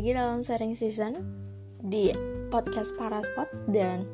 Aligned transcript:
lagi 0.00 0.16
dalam 0.16 0.40
sharing 0.40 0.72
season 0.72 1.12
di 1.76 2.08
podcast 2.48 2.96
Paraspot 2.96 3.44
dan 3.68 4.08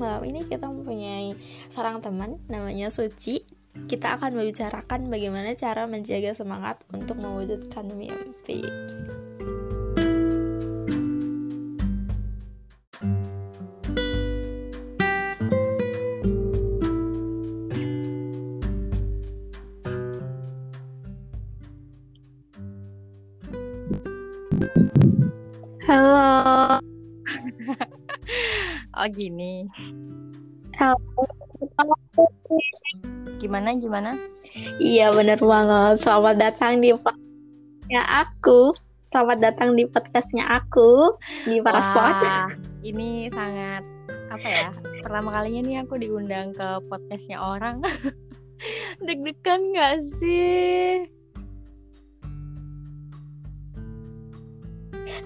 malam 0.00 0.24
ini 0.24 0.48
kita 0.48 0.64
mempunyai 0.64 1.36
seorang 1.68 2.00
teman 2.00 2.40
namanya 2.48 2.88
Suci. 2.88 3.44
Kita 3.84 4.16
akan 4.16 4.32
membicarakan 4.32 5.12
bagaimana 5.12 5.52
cara 5.52 5.84
menjaga 5.84 6.32
semangat 6.32 6.80
untuk 6.88 7.20
mewujudkan 7.20 7.84
mimpi. 7.92 8.64
Gini. 29.10 29.66
Halo. 30.76 30.98
Gimana 33.40 33.76
gimana? 33.76 34.18
Iya 34.80 35.12
bener 35.12 35.40
banget. 35.40 36.02
Selamat 36.02 36.36
datang 36.40 36.80
di 36.80 36.92
podcastnya 36.96 38.02
aku. 38.04 38.72
Selamat 39.06 39.38
datang 39.40 39.78
di 39.78 39.84
podcastnya 39.86 40.44
aku 40.44 41.14
di 41.46 41.62
Paraspot. 41.62 42.02
Wah, 42.02 42.50
ini 42.82 43.30
sangat 43.32 43.86
apa 44.28 44.46
ya? 44.46 44.68
Pertama 45.00 45.30
kalinya 45.32 45.62
nih 45.64 45.76
aku 45.86 45.94
diundang 45.96 46.52
ke 46.52 46.82
podcastnya 46.90 47.38
orang. 47.38 47.80
Deg-degan 49.06 49.72
gak 49.76 49.94
sih? 50.18 51.15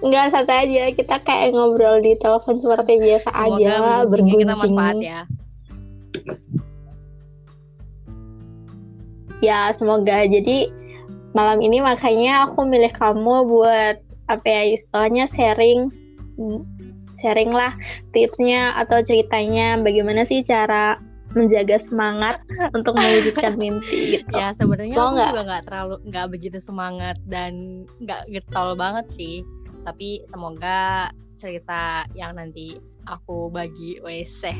Enggak 0.01 0.33
santai 0.33 0.65
aja, 0.65 0.89
kita 0.97 1.15
kayak 1.21 1.53
ngobrol 1.53 2.01
di 2.01 2.17
telepon 2.17 2.57
seperti 2.57 2.97
biasa 2.97 3.29
Semoga 3.29 3.53
aja, 3.57 3.73
bergunjingnya 4.09 4.57
kita 4.57 4.61
manfaat 4.65 4.97
ya. 5.01 5.21
Ya, 9.41 9.61
semoga. 9.73 10.25
Jadi 10.25 10.69
malam 11.37 11.61
ini 11.61 11.81
makanya 11.81 12.49
aku 12.49 12.65
milih 12.65 12.91
kamu 12.93 13.45
buat 13.45 13.97
apa 14.29 14.47
ya 14.47 14.63
istilahnya 14.77 15.25
sharing 15.27 15.91
sharing 17.19 17.51
lah 17.51 17.75
tipsnya 18.15 18.71
atau 18.79 19.03
ceritanya 19.03 19.75
bagaimana 19.79 20.23
sih 20.23 20.39
cara 20.45 20.95
menjaga 21.31 21.79
semangat 21.79 22.43
untuk 22.75 22.95
mewujudkan 22.99 23.55
mimpi 23.61 24.19
gitu. 24.19 24.35
Ya 24.35 24.51
sebenarnya 24.55 24.95
aku 24.99 25.07
nggak? 25.15 25.31
juga 25.31 25.43
nggak 25.47 25.63
terlalu 25.67 25.95
nggak 26.11 26.27
begitu 26.27 26.57
semangat 26.59 27.17
dan 27.27 27.83
nggak 28.03 28.27
getol 28.31 28.75
banget 28.75 29.07
sih. 29.15 29.43
Tapi 29.81 30.25
semoga 30.29 31.09
cerita 31.41 32.05
yang 32.13 32.37
nanti 32.37 32.77
aku 33.09 33.49
bagi 33.49 33.97
WC 33.97 34.53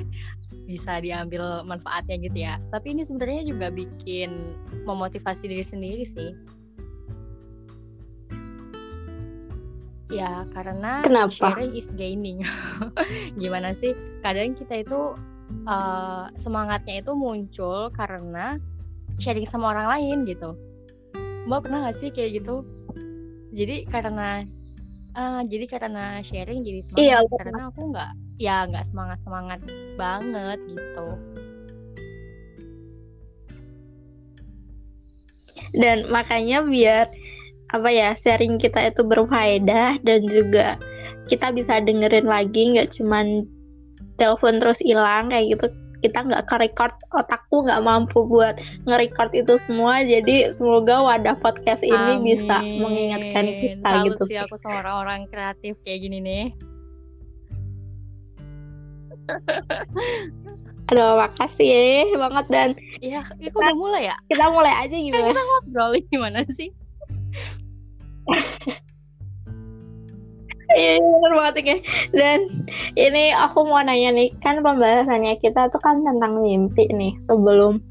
bisa 0.66 0.98
diambil 1.00 1.62
manfaatnya 1.64 2.18
gitu 2.18 2.38
ya. 2.42 2.58
Tapi 2.74 2.98
ini 2.98 3.06
sebenarnya 3.06 3.46
juga 3.46 3.70
bikin 3.70 4.58
memotivasi 4.90 5.46
diri 5.46 5.66
sendiri 5.66 6.04
sih. 6.06 6.32
Ya 10.12 10.44
karena 10.52 11.06
Kenapa? 11.06 11.32
sharing 11.32 11.72
is 11.72 11.88
gaining. 11.96 12.44
Gimana 13.42 13.78
sih? 13.80 13.96
Kadang 14.26 14.58
kita 14.60 14.84
itu 14.84 15.16
eh, 15.70 16.26
semangatnya 16.36 17.00
itu 17.00 17.16
muncul 17.16 17.94
karena 17.96 18.60
sharing 19.22 19.48
sama 19.48 19.72
orang 19.72 19.88
lain 19.88 20.18
gitu. 20.28 20.58
Mbak 21.48 21.60
pernah 21.66 21.90
gak 21.90 21.98
sih 22.02 22.10
kayak 22.14 22.44
gitu? 22.44 22.62
Jadi 23.56 23.88
karena 23.90 24.46
ah, 25.16 25.42
jadi 25.44 25.66
karena 25.68 26.20
sharing 26.24 26.64
jadi 26.64 26.82
semangat 26.86 27.02
Iya, 27.02 27.18
karena 27.40 27.62
aku 27.72 27.82
nggak 27.92 28.12
ya 28.42 28.58
nggak 28.68 28.86
semangat 28.90 29.20
semangat 29.24 29.60
banget 30.00 30.60
gitu. 30.72 31.08
Dan 35.72 36.10
makanya 36.12 36.64
biar 36.66 37.08
apa 37.72 37.88
ya 37.88 38.12
sharing 38.12 38.60
kita 38.60 38.92
itu 38.92 39.02
berfaedah 39.08 40.04
dan 40.04 40.22
juga 40.28 40.76
kita 41.32 41.56
bisa 41.56 41.80
dengerin 41.80 42.28
lagi 42.28 42.76
nggak 42.76 42.92
cuman 43.00 43.48
telepon 44.20 44.60
terus 44.60 44.84
hilang 44.84 45.32
kayak 45.32 45.56
gitu 45.56 45.68
kita 46.02 46.20
nggak 46.26 46.44
ke 46.50 46.56
record 46.58 46.94
otakku 47.14 47.62
nggak 47.66 47.82
mampu 47.86 48.26
buat 48.26 48.58
nge-record 48.90 49.32
itu 49.38 49.54
semua 49.66 50.02
jadi 50.02 50.50
semoga 50.52 51.02
wadah 51.06 51.38
podcast 51.38 51.86
ini 51.86 52.34
bisa 52.34 52.60
Amin. 52.60 52.82
mengingatkan 52.82 53.46
kita 53.48 53.90
Salut 53.90 54.06
gitu 54.18 54.24
sih 54.30 54.38
aku 54.42 54.58
sama 54.62 54.82
orang-orang 54.82 55.30
kreatif 55.30 55.78
kayak 55.86 56.00
gini 56.10 56.18
nih. 56.22 56.46
aduh 60.92 61.16
makasih 61.24 62.04
ya 62.12 62.18
banget 62.20 62.46
dan 62.52 62.70
Iya, 63.00 63.24
itu 63.40 63.56
udah 63.56 63.76
mulai 63.80 64.12
ya? 64.12 64.16
kita 64.28 64.46
mulai 64.52 64.74
aja 64.76 64.92
Kan 64.92 65.06
gimana 65.08 65.32
kita 65.32 65.42
ngobrol 65.48 65.92
gimana 66.12 66.40
sih? 66.52 66.70
Iya, 70.72 70.92
iya, 70.98 71.04
bener 71.04 71.34
banget 71.36 71.56
ini. 71.62 71.76
Dan 72.16 72.40
ini 72.96 73.24
aku 73.36 73.68
mau 73.68 73.84
nanya 73.84 74.16
nih, 74.16 74.30
kan 74.40 74.64
pembahasannya 74.64 75.36
kita 75.44 75.68
tuh 75.72 75.82
kan 75.84 76.04
tentang 76.04 76.40
mimpi 76.40 76.88
nih. 76.92 77.16
Sebelum 77.24 77.84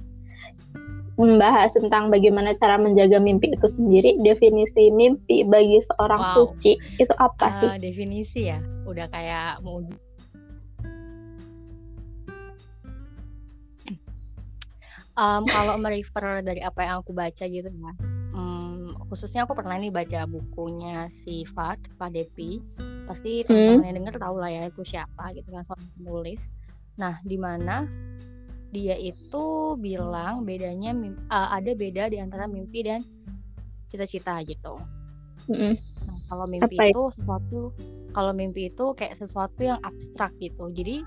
membahas 1.21 1.77
tentang 1.77 2.09
bagaimana 2.09 2.57
cara 2.57 2.81
menjaga 2.81 3.21
mimpi 3.21 3.53
itu 3.53 3.69
sendiri, 3.69 4.17
definisi 4.25 4.89
mimpi 4.89 5.45
bagi 5.45 5.85
seorang 5.85 6.25
Wow. 6.25 6.57
suci 6.57 6.81
itu 6.97 7.15
apa 7.21 7.53
sih? 7.53 7.69
Eh, 7.69 7.77
definisi 7.77 8.49
ya, 8.49 8.57
udah 8.89 9.07
kayak 9.13 9.61
mau 9.61 9.85
Em, 15.21 15.45
kalau 15.45 15.77
merefer 15.77 16.41
dari 16.41 16.65
apa 16.65 16.81
yang 16.81 17.05
aku 17.05 17.13
baca 17.13 17.45
gitu 17.45 17.69
ya, 17.69 17.93
khususnya 19.11 19.43
aku 19.43 19.59
pernah 19.59 19.75
nih 19.75 19.91
baca 19.91 20.25
bukunya 20.31 21.11
si 21.11 21.43
Fad, 21.43 21.83
Fadepi. 21.99 22.63
Pasti 23.11 23.43
teman-teman 23.43 23.91
yang 23.91 23.97
denger 24.07 24.23
tahu 24.23 24.39
lah 24.39 24.51
ya 24.55 24.71
itu 24.71 24.87
siapa 24.87 25.35
gitu 25.35 25.51
kan 25.51 25.67
seorang 25.67 25.91
penulis. 25.99 26.41
Nah, 26.95 27.19
di 27.27 27.35
mana 27.35 27.91
dia 28.71 28.95
itu 28.95 29.75
bilang 29.83 30.47
bedanya 30.47 30.95
eh, 31.11 31.49
ada 31.59 31.75
beda 31.75 32.07
di 32.07 32.23
antara 32.23 32.47
mimpi 32.47 32.87
dan 32.87 33.03
cita-cita 33.91 34.39
gitu. 34.47 34.79
Mm-mm. 35.51 35.75
Nah, 36.07 36.19
kalau 36.31 36.47
mimpi 36.47 36.79
Apa 36.79 36.95
itu 36.95 37.03
sesuatu 37.19 37.75
kalau 38.15 38.31
mimpi 38.31 38.71
itu 38.71 38.95
kayak 38.95 39.19
sesuatu 39.19 39.59
yang 39.59 39.83
abstrak 39.83 40.31
gitu. 40.39 40.71
Jadi 40.71 41.03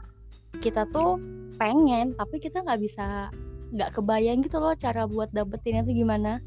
kita 0.60 0.84
tuh 0.92 1.16
pengen 1.56 2.12
tapi 2.20 2.44
kita 2.44 2.60
nggak 2.68 2.82
bisa 2.84 3.32
nggak 3.74 3.96
kebayang 3.96 4.44
gitu 4.44 4.60
loh 4.60 4.76
cara 4.76 5.08
buat 5.08 5.32
dapetinnya 5.32 5.88
tuh 5.88 5.96
gimana. 5.96 6.44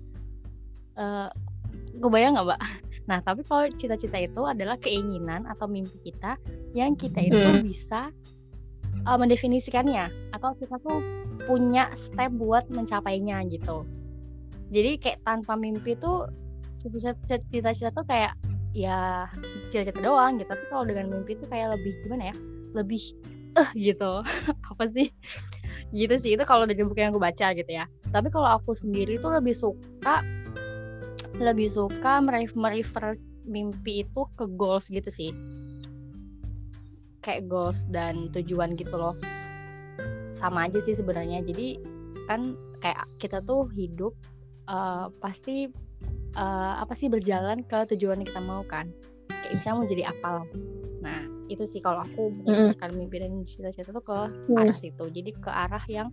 Eh 1.00 1.28
kebayang 2.00 2.36
nggak, 2.36 2.46
Mbak? 2.46 2.60
Nah, 3.06 3.18
tapi 3.22 3.46
kalau 3.46 3.70
cita-cita 3.70 4.18
itu 4.18 4.42
adalah 4.42 4.74
keinginan 4.82 5.46
atau 5.46 5.70
mimpi 5.70 5.94
kita 6.02 6.34
yang 6.74 6.98
kita 6.98 7.22
itu 7.22 7.38
Hmm. 7.38 7.62
bisa 7.62 8.10
eh, 9.06 9.18
mendefinisikannya 9.18 10.34
atau 10.34 10.58
kita 10.58 10.82
tuh 10.82 10.98
punya 11.46 11.86
step 11.94 12.34
buat 12.34 12.66
mencapainya 12.74 13.46
gitu. 13.46 13.86
Jadi 14.74 14.98
kayak 14.98 15.22
tanpa 15.22 15.54
mimpi 15.54 15.94
tuh 15.94 16.26
cita-cita 16.82 17.94
tuh 17.94 18.02
kayak 18.02 18.34
ya 18.74 19.30
cita-cita 19.70 20.02
doang 20.02 20.42
gitu. 20.42 20.50
Tapi 20.50 20.64
kalau 20.66 20.84
dengan 20.90 21.06
mimpi 21.06 21.38
tuh 21.38 21.46
kayak 21.46 21.78
lebih 21.78 21.94
gimana 22.02 22.34
ya? 22.34 22.36
Lebih 22.74 23.02
eh 23.56 23.70
gitu. 23.78 24.26
Apa 24.74 24.90
sih? 24.90 25.14
Gitu 25.94 26.14
sih 26.18 26.34
itu 26.34 26.42
kalau 26.42 26.66
dari 26.66 26.82
buku 26.82 26.98
yang 26.98 27.14
aku 27.14 27.22
baca 27.22 27.54
gitu 27.54 27.70
ya. 27.70 27.86
Tapi 28.10 28.26
kalau 28.34 28.58
aku 28.58 28.74
sendiri 28.74 29.22
tuh 29.22 29.30
lebih 29.38 29.54
suka 29.54 30.26
lebih 31.38 31.68
suka 31.68 32.20
mere- 32.20 32.52
merefer 32.56 33.16
mimpi 33.44 34.02
itu 34.02 34.20
ke 34.34 34.44
goals 34.56 34.88
gitu 34.88 35.08
sih. 35.08 35.30
Kayak 37.20 37.50
goals 37.50 37.84
dan 37.90 38.30
tujuan 38.30 38.78
gitu 38.78 38.94
loh. 38.94 39.14
Sama 40.34 40.70
aja 40.70 40.78
sih 40.82 40.94
sebenarnya. 40.94 41.42
Jadi 41.42 41.78
kan 42.26 42.54
kayak 42.80 43.06
kita 43.18 43.42
tuh 43.42 43.66
hidup 43.74 44.14
eh, 44.66 45.06
pasti 45.22 45.66
eh, 46.36 46.74
apa 46.76 46.92
sih 46.94 47.06
berjalan 47.06 47.62
ke 47.66 47.86
tujuan 47.94 48.22
yang 48.22 48.28
kita 48.28 48.42
mau 48.42 48.62
kan. 48.66 48.90
Kayak 49.30 49.52
misalnya 49.58 49.76
mau 49.78 49.86
jadi 49.86 50.04
apa 50.10 50.28
lah. 50.42 50.46
Nah, 51.06 51.20
itu 51.46 51.62
sih 51.70 51.78
kalau 51.78 52.02
aku 52.02 52.34
berdasarkan 52.42 52.98
mimpi 52.98 53.22
dan 53.22 53.46
cita-cita 53.46 53.94
tuh 53.94 54.02
ke 54.02 54.18
Hmm. 54.50 54.58
arah 54.58 54.78
situ. 54.78 55.04
Jadi 55.06 55.30
ke 55.38 55.50
arah 55.50 55.82
yang 55.86 56.10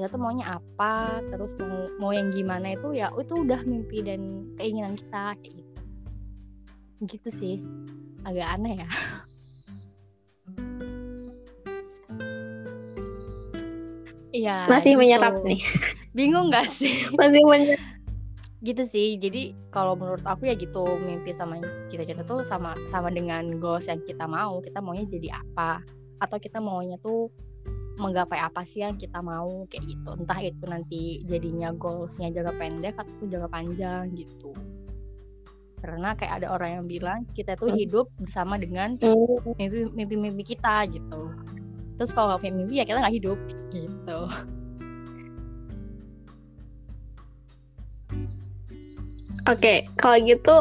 kita 0.00 0.08
tuh 0.08 0.16
maunya 0.16 0.56
apa, 0.56 1.20
terus 1.28 1.52
mau 1.60 1.84
mau 2.00 2.10
yang 2.16 2.32
gimana 2.32 2.72
itu 2.72 2.96
ya 2.96 3.12
itu 3.20 3.44
udah 3.44 3.60
mimpi 3.68 4.00
dan 4.00 4.48
keinginan 4.56 4.96
kita 4.96 5.36
kayak 5.36 5.60
gitu. 5.60 5.80
Gitu 7.04 7.28
sih. 7.28 7.54
Agak 8.24 8.56
aneh 8.56 8.80
ya. 8.80 8.88
Iya. 14.30 14.70
Masih 14.70 14.94
gitu. 14.94 15.02
menyerap 15.02 15.42
nih. 15.42 15.58
Bingung 16.14 16.54
gak 16.54 16.70
sih? 16.80 17.10
Masih 17.18 17.42
menyerap. 17.44 17.82
gitu 18.60 18.84
sih 18.84 19.16
jadi 19.16 19.56
kalau 19.72 19.96
menurut 19.96 20.20
aku 20.28 20.44
ya 20.44 20.52
gitu 20.52 20.84
mimpi 21.00 21.32
sama 21.32 21.56
cita-cita 21.88 22.20
tuh 22.28 22.44
sama 22.44 22.76
sama 22.92 23.08
dengan 23.08 23.56
goals 23.56 23.88
yang 23.88 24.04
kita 24.04 24.28
mau 24.28 24.60
kita 24.60 24.84
maunya 24.84 25.08
jadi 25.08 25.40
apa 25.40 25.80
atau 26.20 26.36
kita 26.36 26.60
maunya 26.60 27.00
tuh 27.00 27.32
menggapai 28.00 28.40
apa 28.40 28.64
sih 28.64 28.80
yang 28.80 28.96
kita 28.96 29.20
mau 29.20 29.68
kayak 29.68 29.84
gitu 29.84 30.10
entah 30.16 30.40
itu 30.40 30.64
nanti 30.64 31.02
jadinya 31.28 31.70
goalsnya 31.76 32.32
jangka 32.32 32.56
pendek 32.56 32.96
atau 32.96 33.24
jangka 33.28 33.48
panjang 33.52 34.10
gitu 34.16 34.56
karena 35.80 36.12
kayak 36.16 36.44
ada 36.44 36.48
orang 36.52 36.70
yang 36.80 36.86
bilang 36.88 37.18
kita 37.32 37.56
tuh 37.56 37.72
hmm. 37.72 37.78
hidup 37.78 38.06
bersama 38.20 38.56
dengan 38.56 38.96
hmm. 39.00 39.92
mimpi-mimpi 39.96 40.56
kita 40.56 40.88
gitu 40.88 41.32
terus 42.00 42.12
kalau 42.16 42.32
nggak 42.32 42.40
punya 42.40 42.54
mimpi 42.56 42.74
ya 42.80 42.84
kita 42.88 42.98
nggak 43.00 43.16
hidup 43.16 43.38
gitu 43.72 44.20
Oke, 49.48 49.88
kalau 49.96 50.20
gitu 50.20 50.52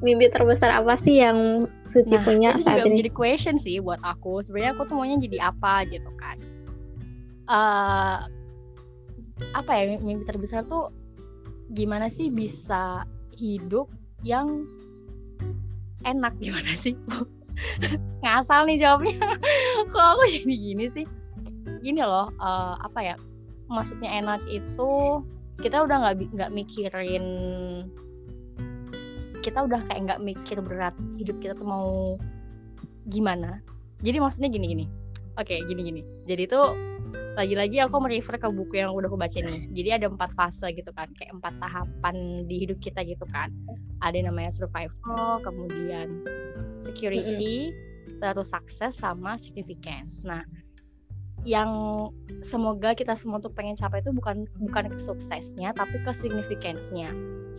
mimpi 0.00 0.32
terbesar 0.32 0.72
apa 0.72 0.96
sih 0.96 1.20
yang 1.20 1.68
Suci 1.84 2.16
nah, 2.16 2.24
punya 2.24 2.50
saat 2.60 2.84
ini? 2.88 3.04
Jadi 3.04 3.12
question 3.12 3.56
sih 3.60 3.80
buat 3.80 4.00
aku. 4.00 4.40
Sebenarnya 4.44 4.72
aku 4.76 4.88
tuh 4.88 4.96
maunya 4.96 5.20
jadi 5.20 5.52
apa 5.52 5.84
gitu 5.88 6.10
kan? 6.16 6.36
Uh, 7.50 8.18
apa 9.56 9.70
ya 9.72 9.96
mimpi 10.00 10.24
terbesar 10.28 10.64
tuh 10.68 10.92
gimana 11.72 12.12
sih 12.12 12.28
bisa 12.28 13.04
hidup 13.36 13.88
yang 14.24 14.64
enak 16.04 16.32
gimana 16.42 16.72
sih? 16.80 16.96
Ngasal 18.24 18.68
nih 18.68 18.80
jawabnya. 18.80 19.20
Kok 19.92 20.06
aku 20.16 20.22
jadi 20.32 20.54
gini 20.54 20.86
sih? 20.92 21.06
Gini 21.84 22.00
loh, 22.00 22.32
uh, 22.40 22.76
apa 22.80 23.00
ya? 23.04 23.16
Maksudnya 23.68 24.10
enak 24.20 24.42
itu 24.48 25.22
kita 25.60 25.84
udah 25.84 25.96
nggak 26.00 26.32
nggak 26.32 26.52
mikirin 26.56 27.24
kita 29.40 29.64
udah 29.64 29.80
kayak 29.88 30.00
nggak 30.06 30.20
mikir 30.22 30.58
berat 30.60 30.94
hidup 31.16 31.36
kita 31.40 31.56
tuh 31.56 31.66
mau 31.66 32.16
gimana. 33.08 33.64
Jadi 34.00 34.16
maksudnya 34.20 34.48
gini 34.52 34.66
gini. 34.76 34.86
Oke 35.40 35.60
gini 35.64 35.80
gini. 35.84 36.02
Jadi 36.28 36.48
tuh 36.48 36.76
lagi-lagi 37.34 37.82
aku 37.82 37.96
merefer 37.98 38.38
ke 38.38 38.48
buku 38.50 38.78
yang 38.78 38.94
udah 38.94 39.10
aku 39.10 39.18
baca 39.18 39.34
nih 39.34 39.66
jadi 39.74 39.98
ada 39.98 40.06
empat 40.12 40.30
fase 40.36 40.68
gitu 40.76 40.92
kan. 40.94 41.08
Kayak 41.16 41.40
empat 41.40 41.54
tahapan 41.58 42.46
di 42.46 42.66
hidup 42.66 42.78
kita 42.78 43.02
gitu 43.02 43.24
kan. 43.32 43.50
Ada 44.04 44.20
yang 44.20 44.28
namanya 44.32 44.52
survival 44.52 45.40
kemudian 45.42 46.22
security 46.80 47.72
mm 47.72 47.74
-hmm. 47.74 48.18
terus 48.20 48.52
sukses 48.52 48.94
sama 48.96 49.40
significance. 49.40 50.22
Nah 50.24 50.44
yang 51.48 51.72
semoga 52.44 52.92
kita 52.92 53.16
semua 53.16 53.40
tuh 53.40 53.48
pengen 53.48 53.72
capai 53.72 54.04
itu 54.04 54.12
bukan 54.12 54.44
bukan 54.60 54.92
ke 54.92 55.00
suksesnya 55.00 55.72
tapi 55.72 55.96
ke 56.04 56.12
significance-nya. 56.20 57.08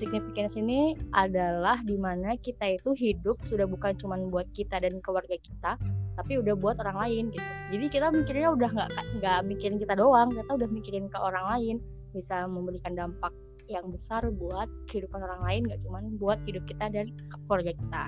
Significance 0.01 0.57
ini 0.57 0.98
adalah 1.13 1.77
di 1.86 1.94
mana 1.94 2.33
kita 2.33 2.74
itu 2.74 2.98
hidup 2.98 3.38
sudah 3.45 3.69
bukan 3.69 3.94
cuma 4.01 4.18
buat 4.18 4.50
kita 4.57 4.81
dan 4.81 4.98
keluarga 5.06 5.38
kita, 5.38 5.77
tapi 6.18 6.42
udah 6.42 6.57
buat 6.57 6.81
orang 6.81 6.98
lain 7.06 7.24
gitu. 7.30 7.50
Jadi 7.69 7.86
kita 7.94 8.09
mikirnya 8.09 8.50
udah 8.50 8.69
nggak 8.74 8.89
nggak 9.21 9.39
mikirin 9.45 9.77
kita 9.77 9.94
doang, 9.94 10.33
kita 10.33 10.57
udah 10.57 10.69
mikirin 10.74 11.06
ke 11.06 11.18
orang 11.21 11.45
lain, 11.53 11.75
bisa 12.18 12.50
memberikan 12.50 12.98
dampak 12.98 13.30
yang 13.69 13.94
besar 13.94 14.25
buat 14.33 14.65
kehidupan 14.89 15.21
orang 15.21 15.42
lain, 15.45 15.62
nggak 15.69 15.80
cuma 15.86 16.01
buat 16.18 16.42
hidup 16.50 16.65
kita 16.65 16.89
dan 16.89 17.13
keluarga 17.45 17.69
kita. 17.69 18.04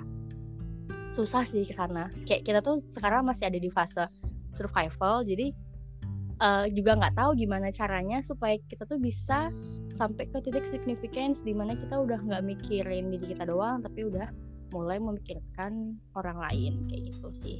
Susah 1.13 1.46
sih 1.46 1.62
ke 1.62 1.78
sana. 1.78 2.10
Kayak 2.25 2.42
kita 2.42 2.60
tuh 2.66 2.81
sekarang 2.89 3.30
masih 3.30 3.54
ada 3.54 3.62
di 3.62 3.69
fase 3.69 4.10
survival 4.57 5.22
jadi 5.25 5.54
uh, 6.42 6.66
juga 6.69 6.98
nggak 6.98 7.18
tahu 7.18 7.38
gimana 7.38 7.69
caranya 7.74 8.22
supaya 8.25 8.57
kita 8.69 8.86
tuh 8.86 9.01
bisa 9.01 9.50
sampai 9.94 10.25
ke 10.30 10.42
titik 10.42 10.66
significance 10.69 11.42
di 11.45 11.54
mana 11.54 11.78
kita 11.78 12.01
udah 12.01 12.19
nggak 12.22 12.44
mikirin 12.44 13.13
diri 13.13 13.34
kita 13.34 13.45
doang 13.45 13.86
tapi 13.86 14.10
udah 14.10 14.30
mulai 14.74 14.98
memikirkan 14.98 15.94
orang 16.18 16.38
lain 16.42 16.74
kayak 16.90 17.13
gitu 17.13 17.30
sih. 17.38 17.57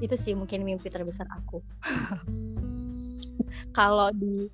Itu 0.00 0.16
sih 0.16 0.32
mungkin 0.32 0.64
mimpi 0.64 0.88
terbesar 0.88 1.28
aku. 1.28 1.60
Kalau 3.78 4.10
di 4.10 4.48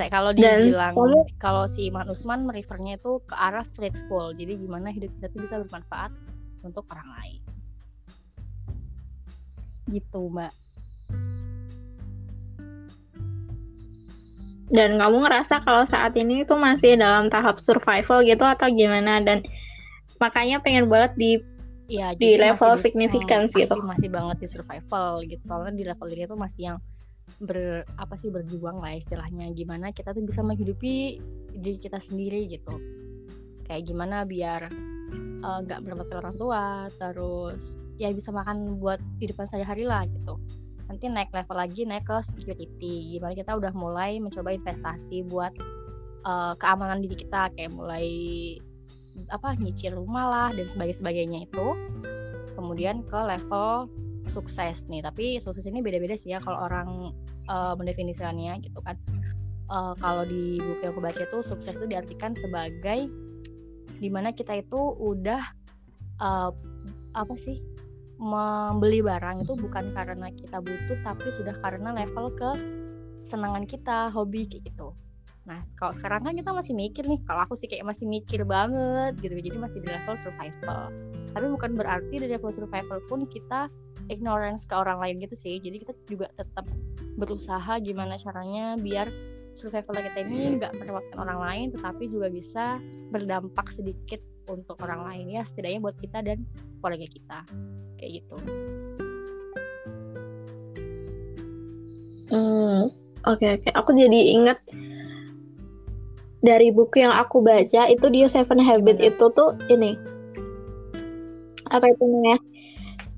saya 0.00 0.06
kalau 0.06 0.32
dibilang 0.32 0.94
kalau 1.36 1.68
si 1.68 1.92
Iman 1.92 2.08
Usman 2.08 2.48
merefernya 2.48 2.96
itu 2.96 3.20
ke 3.26 3.34
arah 3.36 3.66
faithful 3.76 4.32
jadi 4.32 4.56
gimana 4.56 4.94
hidup 4.94 5.12
kita 5.18 5.28
tuh 5.28 5.44
bisa 5.44 5.60
bermanfaat 5.60 6.12
untuk 6.64 6.88
orang 6.88 7.08
lain. 7.20 7.40
Gitu 9.92 10.20
mbak 10.30 10.54
dan 14.70 14.96
kamu 14.98 15.26
ngerasa 15.26 15.62
kalau 15.66 15.84
saat 15.84 16.14
ini 16.14 16.46
itu 16.46 16.54
masih 16.54 16.96
dalam 16.96 17.26
tahap 17.28 17.58
survival 17.58 18.22
gitu 18.22 18.42
atau 18.46 18.66
gimana? 18.70 19.22
Dan 19.22 19.42
makanya 20.22 20.62
pengen 20.62 20.86
banget 20.86 21.12
di 21.18 21.32
ya, 21.90 22.14
di 22.14 22.38
level 22.38 22.78
di, 22.78 22.82
significance 22.82 23.52
hmm, 23.54 23.66
gitu. 23.66 23.74
masih, 23.82 24.08
banget 24.10 24.36
di 24.42 24.48
survival 24.48 25.22
gitu. 25.26 25.42
Soalnya 25.44 25.74
di 25.74 25.84
level 25.86 26.08
ini 26.14 26.24
tuh 26.30 26.38
masih 26.38 26.62
yang 26.74 26.78
ber 27.38 27.86
apa 27.98 28.14
sih 28.18 28.30
berjuang 28.30 28.78
lah 28.78 28.94
istilahnya. 28.96 29.50
Gimana 29.52 29.90
kita 29.90 30.14
tuh 30.14 30.22
bisa 30.22 30.40
menghidupi 30.40 31.18
diri 31.54 31.78
kita 31.78 31.98
sendiri 31.98 32.46
gitu. 32.46 32.74
Kayak 33.66 33.86
gimana 33.86 34.26
biar 34.26 34.70
Eh, 35.40 35.58
nggak 35.64 35.78
uh, 35.80 35.82
berobat 35.88 36.08
orang 36.20 36.36
tua 36.36 36.64
terus 37.00 37.80
ya 37.96 38.12
bisa 38.12 38.28
makan 38.28 38.76
buat 38.76 39.00
kehidupan 39.16 39.48
sehari-hari 39.48 39.88
lah 39.88 40.04
gitu 40.04 40.36
nanti 40.90 41.06
naik 41.06 41.30
level 41.30 41.54
lagi 41.54 41.86
naik 41.86 42.02
ke 42.02 42.18
security. 42.26 43.14
Gimana 43.14 43.38
kita 43.38 43.54
udah 43.54 43.70
mulai 43.70 44.18
mencoba 44.18 44.50
investasi 44.50 45.22
buat 45.30 45.54
uh, 46.26 46.58
keamanan 46.58 46.98
diri 46.98 47.14
kita 47.22 47.54
kayak 47.54 47.70
mulai 47.70 48.10
apa 49.30 49.54
nyicil 49.54 49.94
rumah 49.94 50.26
lah 50.26 50.48
dan 50.50 50.66
sebagainya 50.66 50.98
sebagainya 50.98 51.38
itu. 51.46 51.66
Kemudian 52.58 53.06
ke 53.06 53.14
level 53.22 53.86
sukses 54.26 54.82
nih. 54.90 55.06
Tapi 55.06 55.38
sukses 55.38 55.62
ini 55.70 55.78
beda-beda 55.78 56.18
sih 56.18 56.34
ya 56.34 56.42
kalau 56.42 56.66
orang 56.66 57.14
uh, 57.46 57.78
mendefinisikannya 57.78 58.58
gitu 58.66 58.82
kan. 58.82 58.98
Uh, 59.70 59.94
kalau 60.02 60.26
di 60.26 60.58
buku 60.58 60.82
yang 60.82 60.98
aku 60.98 60.98
baca 60.98 61.22
itu 61.22 61.38
sukses 61.46 61.78
itu 61.78 61.86
diartikan 61.86 62.34
sebagai 62.34 63.06
di 64.02 64.10
mana 64.10 64.34
kita 64.34 64.58
itu 64.58 64.98
udah 64.98 65.38
uh, 66.18 66.50
apa 67.14 67.34
sih 67.38 67.62
membeli 68.20 69.00
barang 69.00 69.48
itu 69.48 69.56
bukan 69.56 69.96
karena 69.96 70.28
kita 70.28 70.60
butuh 70.60 70.98
tapi 71.00 71.32
sudah 71.32 71.56
karena 71.64 71.96
level 71.96 72.28
ke 72.36 72.50
senangan 73.32 73.64
kita 73.64 74.12
hobi 74.12 74.44
kayak 74.44 74.68
gitu. 74.68 74.92
Nah 75.48 75.64
kalau 75.80 75.96
sekarang 75.96 76.28
kan 76.28 76.36
kita 76.36 76.52
masih 76.52 76.76
mikir 76.76 77.08
nih 77.08 77.16
kalau 77.24 77.48
aku 77.48 77.56
sih 77.56 77.64
kayak 77.64 77.88
masih 77.88 78.04
mikir 78.04 78.44
banget 78.44 79.16
gitu 79.24 79.40
jadi 79.40 79.56
masih 79.56 79.80
di 79.80 79.88
level 79.88 80.16
survival. 80.20 80.92
Tapi 81.32 81.46
bukan 81.48 81.70
berarti 81.80 82.14
di 82.20 82.28
level 82.28 82.52
survival 82.52 83.00
pun 83.08 83.24
kita 83.24 83.72
ignorance 84.12 84.68
ke 84.68 84.76
orang 84.76 85.00
lain 85.00 85.16
gitu 85.24 85.34
sih. 85.40 85.56
Jadi 85.56 85.80
kita 85.80 85.92
juga 86.04 86.28
tetap 86.36 86.68
berusaha 87.16 87.80
gimana 87.80 88.20
caranya 88.20 88.76
biar 88.76 89.08
survival 89.56 89.96
kita 89.96 90.28
ini 90.28 90.60
nggak 90.60 90.76
merepotkan 90.76 91.18
orang 91.18 91.40
lain 91.40 91.66
tetapi 91.74 92.06
juga 92.06 92.28
bisa 92.30 92.64
berdampak 93.10 93.72
sedikit 93.74 94.20
untuk 94.50 94.76
orang 94.82 95.06
lain 95.06 95.40
ya 95.40 95.42
setidaknya 95.46 95.80
buat 95.80 95.96
kita 96.02 96.18
dan 96.26 96.42
keluarga 96.80 97.06
kita 97.06 97.38
kayak 98.00 98.10
gitu. 98.22 98.36
Hmm, 102.30 102.90
oke 103.26 103.42
okay, 103.42 103.58
oke. 103.58 103.62
Okay. 103.66 103.72
Aku 103.74 103.90
jadi 103.94 104.20
inget 104.38 104.58
dari 106.40 106.72
buku 106.72 107.04
yang 107.04 107.12
aku 107.12 107.44
baca 107.44 107.90
itu 107.90 108.06
dia 108.08 108.26
Seven 108.30 108.60
Habit 108.62 108.98
itu 109.02 109.24
tuh 109.34 109.58
ini 109.68 109.98
apa 111.70 111.86
itu 111.86 112.02
namanya? 112.02 112.38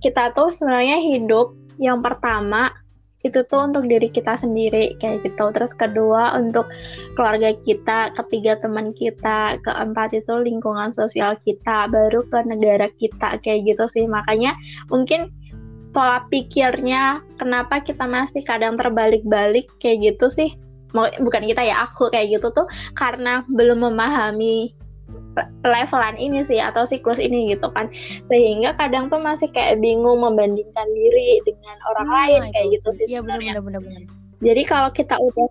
Kita 0.02 0.34
tuh 0.34 0.50
sebenarnya 0.52 0.98
hidup 0.98 1.54
yang 1.80 2.02
pertama 2.04 2.81
itu 3.22 3.46
tuh 3.46 3.70
untuk 3.70 3.86
diri 3.86 4.10
kita 4.10 4.34
sendiri 4.34 4.98
kayak 4.98 5.22
gitu. 5.22 5.50
Terus 5.54 5.72
kedua 5.74 6.34
untuk 6.34 6.66
keluarga 7.14 7.54
kita 7.62 8.10
ketiga 8.18 8.58
teman 8.58 8.90
kita 8.94 9.58
keempat 9.62 10.14
itu 10.14 10.34
lingkungan 10.42 10.90
sosial 10.90 11.38
kita 11.46 11.86
baru 11.90 12.26
ke 12.26 12.38
negara 12.46 12.90
kita 12.98 13.38
kayak 13.40 13.66
gitu 13.70 13.86
sih. 13.90 14.04
Makanya 14.10 14.58
mungkin 14.90 15.30
pola 15.94 16.24
pikirnya 16.32 17.22
kenapa 17.38 17.78
kita 17.84 18.08
masih 18.08 18.42
kadang 18.42 18.74
terbalik-balik 18.74 19.70
kayak 19.78 20.12
gitu 20.14 20.26
sih. 20.26 20.50
Bukan 20.92 21.48
kita 21.48 21.62
ya 21.64 21.88
aku 21.88 22.10
kayak 22.10 22.36
gitu 22.36 22.50
tuh. 22.52 22.66
Karena 22.98 23.46
belum 23.48 23.86
memahami 23.86 24.81
levelan 25.64 26.16
ini 26.20 26.44
sih 26.44 26.60
atau 26.60 26.84
siklus 26.84 27.16
ini 27.16 27.56
gitu 27.56 27.72
kan 27.72 27.88
sehingga 28.28 28.76
kadang 28.76 29.08
tuh 29.08 29.20
masih 29.20 29.48
kayak 29.48 29.80
bingung 29.80 30.20
membandingkan 30.20 30.86
diri 30.92 31.40
dengan 31.48 31.76
orang 31.94 32.08
hmm, 32.08 32.16
lain 32.16 32.40
kayak 32.52 32.68
gitu 32.76 32.88
sih 32.92 33.04
iya, 33.08 33.18
sebenarnya. 33.20 33.60
Bener, 33.60 33.80
bener, 33.80 33.80
bener, 33.80 34.02
Jadi 34.42 34.62
kalau 34.66 34.90
kita 34.90 35.16
udah 35.16 35.48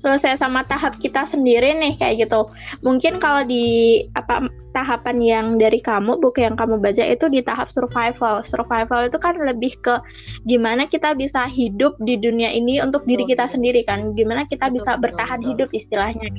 selesai 0.00 0.40
sama 0.40 0.64
tahap 0.64 0.96
kita 0.96 1.28
sendiri 1.28 1.76
nih 1.76 1.92
kayak 2.00 2.24
gitu. 2.24 2.48
Mungkin 2.80 3.20
kalau 3.20 3.44
di 3.44 4.00
apa 4.16 4.48
tahapan 4.72 5.20
yang 5.20 5.46
dari 5.60 5.76
kamu 5.76 6.16
buku 6.24 6.40
yang 6.40 6.56
kamu 6.56 6.80
baca 6.80 7.04
itu 7.04 7.28
di 7.28 7.44
tahap 7.44 7.68
survival. 7.68 8.40
Survival 8.40 9.12
itu 9.12 9.20
kan 9.20 9.36
lebih 9.36 9.76
ke 9.84 10.00
gimana 10.48 10.88
kita 10.88 11.12
bisa 11.12 11.44
hidup 11.44 12.00
di 12.00 12.16
dunia 12.16 12.48
ini 12.48 12.80
untuk 12.80 13.04
diri 13.04 13.28
kita 13.28 13.44
sendiri 13.44 13.84
kan. 13.84 14.16
Gimana 14.16 14.48
kita 14.48 14.72
bisa 14.72 14.96
bertahan 14.96 15.44
hidup 15.44 15.68
istilahnya. 15.76 16.32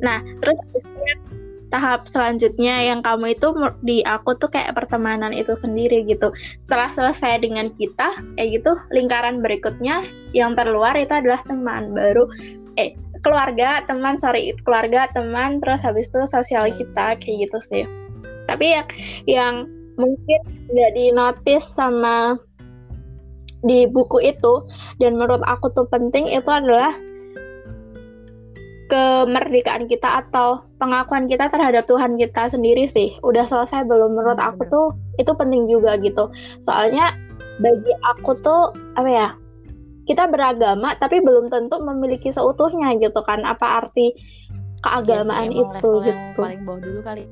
Nah, 0.00 0.24
terus 0.40 0.58
tahap 1.70 2.10
selanjutnya 2.10 2.82
yang 2.82 3.00
kamu 3.00 3.38
itu 3.38 3.54
di 3.86 4.02
aku 4.02 4.34
tuh 4.36 4.50
kayak 4.50 4.74
pertemanan 4.74 5.30
itu 5.30 5.54
sendiri 5.54 6.02
gitu. 6.04 6.34
Setelah 6.66 6.90
selesai 6.92 7.46
dengan 7.46 7.70
kita, 7.78 8.18
kayak 8.36 8.48
gitu, 8.60 8.72
lingkaran 8.90 9.38
berikutnya 9.38 10.02
yang 10.34 10.58
terluar 10.58 10.98
itu 10.98 11.14
adalah 11.14 11.40
teman 11.46 11.94
baru 11.94 12.26
eh 12.74 12.98
keluarga, 13.22 13.84
teman, 13.86 14.18
sorry, 14.18 14.50
keluarga, 14.66 15.06
teman, 15.14 15.62
terus 15.62 15.80
habis 15.86 16.10
itu 16.10 16.26
sosial 16.26 16.68
kita 16.74 17.14
kayak 17.22 17.48
gitu 17.48 17.58
sih. 17.62 17.84
Tapi 18.50 18.66
yang 18.74 18.86
yang 19.30 19.54
mungkin 19.94 20.40
nggak 20.72 20.90
di 20.96 21.12
sama 21.76 22.40
di 23.60 23.84
buku 23.84 24.24
itu 24.24 24.64
dan 25.04 25.20
menurut 25.20 25.44
aku 25.44 25.68
tuh 25.76 25.84
penting 25.92 26.32
itu 26.32 26.48
adalah 26.48 26.96
kemerdekaan 28.90 29.86
kita 29.86 30.26
atau 30.26 30.66
pengakuan 30.82 31.30
kita 31.30 31.46
terhadap 31.46 31.86
Tuhan 31.86 32.18
kita 32.18 32.50
sendiri 32.50 32.90
sih. 32.90 33.14
Udah 33.22 33.46
selesai 33.46 33.86
belum? 33.86 34.18
Menurut 34.18 34.42
aku 34.42 34.66
tuh 34.66 34.86
itu 35.22 35.30
penting 35.38 35.70
juga 35.70 35.94
gitu. 36.02 36.28
Soalnya 36.60 37.14
bagi 37.62 37.92
aku 38.02 38.34
tuh 38.42 38.74
apa 38.98 39.08
ya 39.08 39.28
kita 40.10 40.26
beragama 40.26 40.98
tapi 40.98 41.22
belum 41.22 41.46
tentu 41.46 41.78
memiliki 41.78 42.34
seutuhnya 42.34 42.98
gitu 42.98 43.22
kan. 43.22 43.46
Apa 43.46 43.86
arti 43.86 44.10
keagamaan 44.82 45.54
ya 45.54 45.62
sih, 45.62 45.62
itu 45.62 45.90
gitu 46.02 46.10
yang 46.10 46.20
paling 46.34 46.60
bawah 46.66 46.80
dulu 46.82 47.00
kali. 47.06 47.24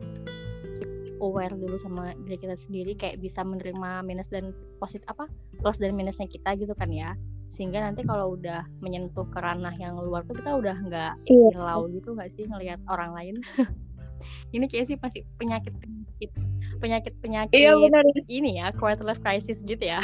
Aware 1.18 1.58
dulu 1.58 1.76
sama 1.82 2.14
diri 2.22 2.38
kita 2.38 2.54
sendiri 2.54 2.94
kayak 2.94 3.18
bisa 3.18 3.42
menerima 3.42 4.06
minus 4.06 4.30
dan 4.30 4.54
positif 4.78 5.02
apa 5.10 5.26
plus 5.58 5.74
dan 5.82 5.98
minusnya 5.98 6.30
kita 6.30 6.54
gitu 6.54 6.78
kan 6.78 6.86
ya 6.94 7.18
sehingga 7.48 7.80
nanti 7.80 8.04
kalau 8.04 8.36
udah 8.36 8.62
menyentuh 8.84 9.24
ke 9.32 9.38
ranah 9.40 9.72
yang 9.80 9.96
luar 9.96 10.22
tuh 10.28 10.36
kita 10.36 10.52
udah 10.52 10.76
nggak 10.84 11.12
iya. 11.32 11.74
gitu 11.96 12.08
nggak 12.12 12.30
sih 12.36 12.44
ngelihat 12.44 12.80
orang 12.86 13.16
lain? 13.16 13.36
Ini 14.54 14.64
kayak 14.68 14.86
sih 14.88 14.96
pasti 14.96 15.22
penyakit 15.38 15.72
penyakit 15.78 16.30
penyakit 16.78 17.14
penyakit 17.22 17.54
iya, 17.54 17.74
benar. 17.74 18.02
ini 18.26 18.58
ya 18.58 18.74
quarter 18.74 19.04
life 19.06 19.20
crisis 19.22 19.58
gitu 19.64 19.80
ya. 19.80 20.02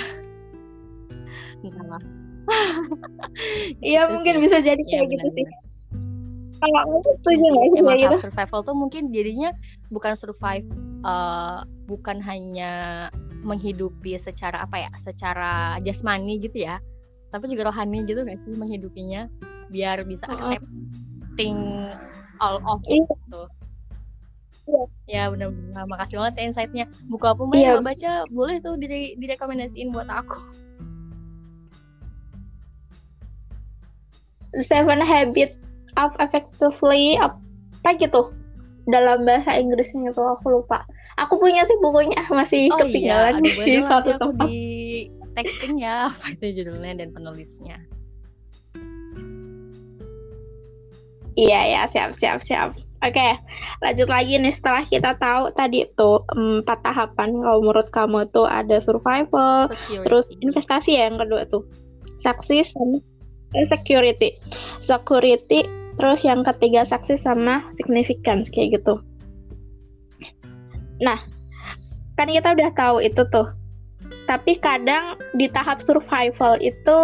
Entahlah 1.64 2.02
iya 3.84 4.04
gitu 4.04 4.12
mungkin 4.16 4.34
bisa 4.44 4.60
jadi 4.60 4.80
ya, 4.84 4.88
kayak 4.88 5.06
gitu 5.16 5.28
sih. 5.32 5.46
Kalau 6.60 6.78
aku 6.80 6.96
setuju 7.20 7.44
nggak 7.44 7.66
sih 7.72 7.80
gitu? 8.04 8.16
survival 8.24 8.60
tuh 8.64 8.76
mungkin 8.76 9.02
jadinya 9.12 9.50
bukan 9.92 10.12
survive 10.16 10.66
uh, 11.04 11.64
bukan 11.84 12.20
hanya 12.24 12.72
menghidupi 13.44 14.16
secara 14.16 14.64
apa 14.64 14.88
ya 14.88 14.90
secara 15.04 15.76
jasmani 15.84 16.40
gitu 16.40 16.64
ya 16.64 16.80
tapi 17.34 17.50
juga 17.50 17.74
rohani 17.74 18.06
gitu 18.06 18.22
gak 18.22 18.38
sih 18.46 18.54
menghidupinya 18.54 19.26
biar 19.74 20.06
bisa 20.06 20.22
accepting 20.30 21.58
all 22.38 22.62
of 22.62 22.78
it 22.86 23.02
iya. 23.02 23.10
gitu 23.10 23.42
Iya. 24.64 24.82
Ya 25.04 25.22
benar-benar 25.28 25.84
makasih 25.84 26.16
banget 26.16 26.34
ya 26.40 26.42
insight-nya. 26.48 26.86
Buku 27.12 27.24
apa 27.28 27.42
mbak 27.44 27.60
iya. 27.60 27.84
baca 27.84 28.12
boleh 28.32 28.56
tuh 28.64 28.80
dire 28.80 29.12
direkomendasiin 29.20 29.92
buat 29.92 30.08
aku. 30.08 30.40
Seven 34.56 35.04
Habits 35.04 35.60
of 36.00 36.16
Effectively 36.16 37.20
apa 37.20 37.92
gitu 38.00 38.32
dalam 38.88 39.28
bahasa 39.28 39.52
Inggrisnya 39.52 40.16
itu 40.16 40.22
aku 40.24 40.48
lupa. 40.48 40.88
Aku 41.20 41.36
punya 41.36 41.68
sih 41.68 41.76
bukunya 41.84 42.16
masih 42.32 42.72
oh, 42.72 42.80
ketinggalan 42.80 43.44
iya. 43.44 43.64
di 43.68 43.74
satu 43.84 44.16
tempat. 44.16 44.48
Di 44.48 44.73
texting 45.34 45.82
ya 45.82 46.06
apa 46.10 46.34
itu 46.34 46.62
judulnya 46.62 47.02
dan 47.02 47.10
penulisnya. 47.10 47.78
Iya 51.34 51.60
ya 51.66 51.80
siap 51.90 52.14
siap 52.14 52.38
siap. 52.40 52.78
Oke 53.04 53.36
lanjut 53.84 54.08
lagi 54.08 54.38
nih 54.38 54.54
setelah 54.54 54.86
kita 54.86 55.12
tahu 55.18 55.50
tadi 55.52 55.84
tuh 55.98 56.24
empat 56.32 56.80
tahapan 56.86 57.36
kalau 57.42 57.60
menurut 57.60 57.90
kamu 57.92 58.24
tuh 58.32 58.48
ada 58.48 58.80
survival 58.80 59.68
security. 59.68 60.02
terus 60.06 60.26
investasi 60.40 60.90
ya 60.96 61.10
yang 61.10 61.18
kedua 61.20 61.44
tuh. 61.50 61.66
Saksi 62.22 62.64
sama 62.64 63.02
security. 63.66 64.38
Security 64.80 65.66
terus 65.94 66.26
yang 66.26 66.42
ketiga 66.46 66.86
saksi 66.86 67.18
sama 67.18 67.66
significance 67.74 68.48
kayak 68.48 68.80
gitu. 68.80 69.02
Nah 71.02 71.18
kan 72.14 72.30
kita 72.30 72.54
udah 72.54 72.70
tahu 72.78 73.02
itu 73.02 73.26
tuh 73.28 73.50
tapi 74.24 74.56
kadang 74.56 75.20
di 75.36 75.46
tahap 75.52 75.84
survival 75.84 76.56
itu 76.60 76.98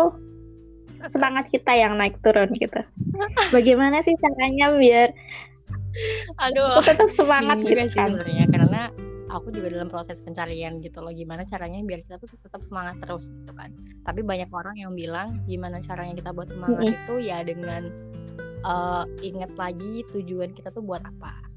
semangat 1.09 1.49
kita 1.49 1.73
yang 1.73 1.97
naik 1.97 2.17
turun 2.21 2.53
gitu. 2.57 2.81
Bagaimana 3.57 4.05
sih 4.05 4.17
caranya 4.21 4.77
biar 4.77 5.11
aduh 6.39 6.79
tetap 6.87 7.11
semangat 7.11 7.67
gitu 7.67 7.75
kan? 7.99 8.15
sebenarnya 8.15 8.47
karena 8.47 8.83
aku 9.27 9.51
juga 9.51 9.75
dalam 9.75 9.91
proses 9.91 10.23
pencarian 10.23 10.79
gitu 10.79 11.03
loh 11.03 11.11
gimana 11.11 11.43
caranya 11.51 11.83
biar 11.83 12.07
kita 12.07 12.23
tuh 12.23 12.31
tetap 12.39 12.63
semangat 12.63 13.01
terus 13.03 13.29
gitu 13.31 13.53
kan. 13.57 13.73
Tapi 14.05 14.21
banyak 14.23 14.51
orang 14.53 14.77
yang 14.79 14.93
bilang 14.95 15.41
gimana 15.51 15.83
caranya 15.83 16.15
kita 16.15 16.31
buat 16.31 16.51
semangat 16.53 16.85
mm 16.85 16.89
-hmm. 16.89 16.99
itu 17.01 17.15
ya 17.27 17.39
dengan 17.43 17.83
uh, 18.65 19.05
ingat 19.25 19.53
lagi 19.57 20.05
tujuan 20.13 20.53
kita 20.53 20.71
tuh 20.73 20.85
buat 20.85 21.01
apa 21.05 21.50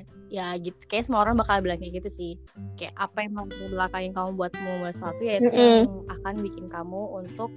ya 0.00 0.04
ya 0.30 0.46
gitu. 0.56 0.78
Kayak 0.86 1.10
semua 1.10 1.26
orang 1.26 1.36
bakal 1.36 1.60
bilang 1.60 1.78
kayak 1.82 2.00
gitu 2.00 2.10
sih. 2.10 2.32
Kayak 2.78 2.94
apa 2.96 3.26
yang 3.26 3.32
belakangin 3.70 4.12
kamu 4.16 4.30
buat 4.38 4.52
membuat 4.56 4.94
sesuatu 4.96 5.20
ya 5.20 5.42
itu 5.42 5.50
mm 5.50 5.52
-hmm. 5.52 5.60
yang 5.60 6.06
akan 6.20 6.34
bikin 6.40 6.66
kamu 6.70 7.00
untuk 7.20 7.50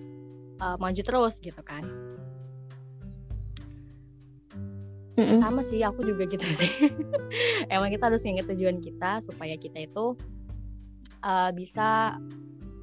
uh, 0.60 0.76
maju 0.82 1.02
terus 1.02 1.36
gitu 1.40 1.62
kan. 1.64 1.86
Mm 5.14 5.26
-hmm. 5.30 5.40
sama 5.46 5.62
sih 5.70 5.86
aku 5.86 6.02
juga 6.02 6.26
gitu 6.26 6.46
sih. 6.58 6.72
Emang 7.74 7.94
kita 7.94 8.10
harus 8.10 8.26
ingat 8.26 8.50
tujuan 8.50 8.82
kita 8.82 9.22
supaya 9.22 9.54
kita 9.56 9.86
itu 9.86 10.18
uh, 11.22 11.54
bisa 11.54 12.18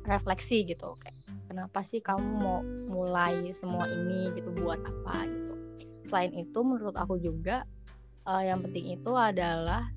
refleksi 0.07 0.63
gitu. 0.63 0.95
Kayak 1.03 1.19
kenapa 1.51 1.83
sih 1.83 1.99
kamu 1.99 2.27
mau 2.39 2.63
mulai 2.87 3.51
semua 3.59 3.91
ini 3.91 4.31
gitu 4.39 4.55
buat 4.63 4.79
apa 4.79 5.27
gitu. 5.27 5.55
Selain 6.07 6.31
itu 6.35 6.59
menurut 6.63 6.95
aku 6.95 7.19
juga 7.19 7.67
uh, 8.31 8.43
yang 8.47 8.63
penting 8.63 8.95
itu 8.95 9.13
adalah 9.19 9.91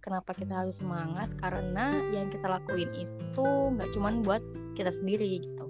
kenapa 0.00 0.32
kita 0.32 0.64
harus 0.64 0.80
semangat 0.80 1.28
karena 1.36 1.92
yang 2.16 2.32
kita 2.32 2.48
lakuin 2.48 2.88
itu 2.96 3.46
nggak 3.76 3.92
cuman 3.92 4.24
buat 4.24 4.40
kita 4.72 4.88
sendiri 4.88 5.44
gitu. 5.44 5.66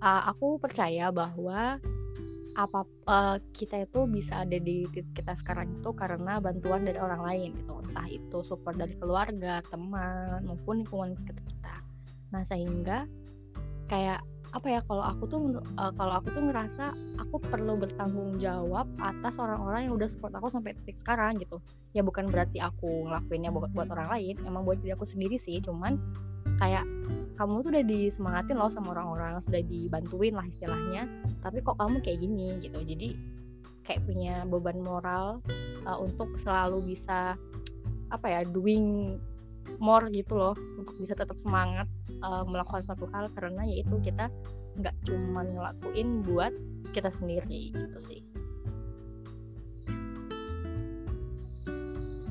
Uh, 0.00 0.30
aku 0.32 0.56
percaya 0.56 1.12
bahwa 1.12 1.76
apa 2.58 2.82
uh, 3.06 3.38
kita 3.54 3.86
itu 3.86 4.06
bisa 4.10 4.42
ada 4.42 4.58
di 4.58 4.82
titik 4.90 5.22
kita 5.22 5.38
sekarang 5.38 5.78
itu 5.78 5.90
karena 5.94 6.42
bantuan 6.42 6.82
dari 6.88 6.98
orang 6.98 7.22
lain 7.22 7.48
gitu. 7.54 7.74
Entah 7.84 8.08
itu 8.08 8.38
support 8.42 8.78
dari 8.78 8.94
keluarga 8.96 9.60
teman 9.68 10.46
maupun 10.46 10.82
lingkungan 10.82 11.14
sekitar 11.18 11.44
kita. 11.46 11.76
Nah 12.34 12.42
sehingga 12.46 12.98
kayak 13.90 14.22
apa 14.48 14.66
ya 14.68 14.80
kalau 14.88 15.04
aku 15.04 15.28
tuh 15.28 15.40
uh, 15.76 15.92
kalau 15.92 16.20
aku 16.20 16.32
tuh 16.32 16.40
ngerasa 16.40 16.96
aku 17.20 17.36
perlu 17.36 17.76
bertanggung 17.76 18.40
jawab 18.40 18.88
atas 18.96 19.36
orang-orang 19.36 19.88
yang 19.88 19.94
udah 20.00 20.08
support 20.08 20.32
aku 20.32 20.48
sampai 20.48 20.72
titik 20.82 20.96
sekarang 21.04 21.36
gitu. 21.36 21.60
Ya 21.92 22.00
bukan 22.00 22.32
berarti 22.32 22.56
aku 22.62 23.08
ngelakuinnya 23.08 23.52
buat, 23.52 23.72
buat 23.76 23.88
orang 23.92 24.08
lain 24.16 24.34
emang 24.48 24.64
buat 24.64 24.80
diri 24.80 24.96
aku 24.96 25.04
sendiri 25.04 25.36
sih. 25.36 25.60
Cuman 25.60 26.00
kayak 26.56 26.88
kamu 27.36 27.60
tuh 27.60 27.70
udah 27.70 27.84
disemangatin 27.86 28.56
loh 28.56 28.72
sama 28.72 28.96
orang-orang 28.96 29.38
sudah 29.44 29.60
dibantuin 29.60 30.32
lah 30.32 30.46
istilahnya. 30.48 31.04
Tapi 31.44 31.60
kok 31.60 31.76
kamu 31.76 32.00
kayak 32.00 32.18
gini 32.24 32.56
gitu. 32.64 32.80
Jadi 32.80 33.08
kayak 33.84 34.04
punya 34.08 34.48
beban 34.48 34.80
moral 34.80 35.44
uh, 35.84 35.98
untuk 36.00 36.36
selalu 36.40 36.96
bisa 36.96 37.36
apa 38.08 38.26
ya 38.28 38.40
doing 38.48 39.16
more 39.76 40.08
gitu 40.08 40.34
loh 40.34 40.56
untuk 40.80 40.96
bisa 40.96 41.12
tetap 41.12 41.36
semangat 41.36 41.86
uh, 42.24 42.42
melakukan 42.48 42.80
satu 42.80 43.04
hal 43.12 43.28
karena 43.36 43.62
yaitu 43.68 43.94
kita 44.00 44.32
nggak 44.80 44.94
cuma 45.04 45.44
ngelakuin 45.44 46.24
buat 46.24 46.52
kita 46.96 47.12
sendiri 47.12 47.76
gitu 47.76 47.98
sih. 48.00 48.20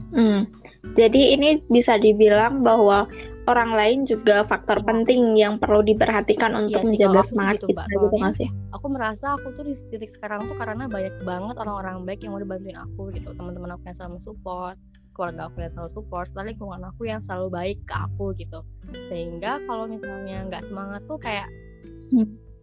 Hmm, 0.08 0.48
jadi 0.96 1.36
ini 1.36 1.62
bisa 1.67 2.00
dibilang 2.00 2.63
bahwa 2.63 3.06
orang 3.48 3.72
lain 3.75 4.00
juga 4.03 4.44
faktor 4.44 4.84
penting 4.84 5.39
yang 5.39 5.56
perlu 5.60 5.79
diperhatikan 5.84 6.51
iya 6.51 6.60
untuk 6.63 6.82
iya 6.84 6.88
menjaga 6.91 7.22
semangat 7.27 7.56
gitu, 7.63 7.67
kita 7.72 7.84
gitu 7.88 8.17
masih. 8.20 8.48
Aku 8.75 8.88
merasa 8.91 9.39
aku 9.39 9.56
tuh 9.56 9.63
di 9.67 9.74
titik 9.91 10.12
sekarang 10.12 10.48
tuh 10.51 10.56
karena 10.60 10.88
banyak 10.91 11.15
banget 11.24 11.56
orang-orang 11.60 12.03
baik 12.03 12.24
yang 12.27 12.36
udah 12.36 12.48
bantuin 12.48 12.77
aku 12.79 13.12
gitu, 13.15 13.29
teman-teman 13.36 13.75
aku 13.75 13.84
yang 13.88 13.98
selalu 14.00 14.20
support, 14.20 14.75
keluarga 15.18 15.50
aku 15.50 15.66
yang 15.66 15.74
selalu 15.74 15.92
support 15.98 16.30
setelah 16.30 16.54
lingkungan 16.54 16.82
aku 16.86 17.02
yang 17.10 17.22
selalu 17.26 17.48
baik 17.50 17.78
ke 17.90 17.96
aku 17.98 18.38
gitu 18.38 18.62
sehingga 19.10 19.58
kalau 19.66 19.90
misalnya 19.90 20.46
nggak 20.46 20.64
semangat 20.70 21.02
tuh 21.10 21.18
kayak 21.18 21.50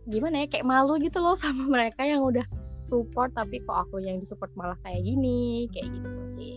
gimana 0.06 0.44
ya 0.44 0.46
kayak 0.46 0.62
malu 0.62 0.94
gitu 1.02 1.18
loh 1.18 1.34
sama 1.42 1.66
mereka 1.66 2.06
yang 2.06 2.22
udah 2.22 2.46
support 2.86 3.34
tapi 3.34 3.58
kok 3.66 3.90
aku 3.90 3.98
yang 4.06 4.22
disupport 4.22 4.54
malah 4.54 4.78
kayak 4.86 5.02
gini 5.02 5.66
kayak 5.74 5.90
gitu 5.90 6.22
sih 6.30 6.54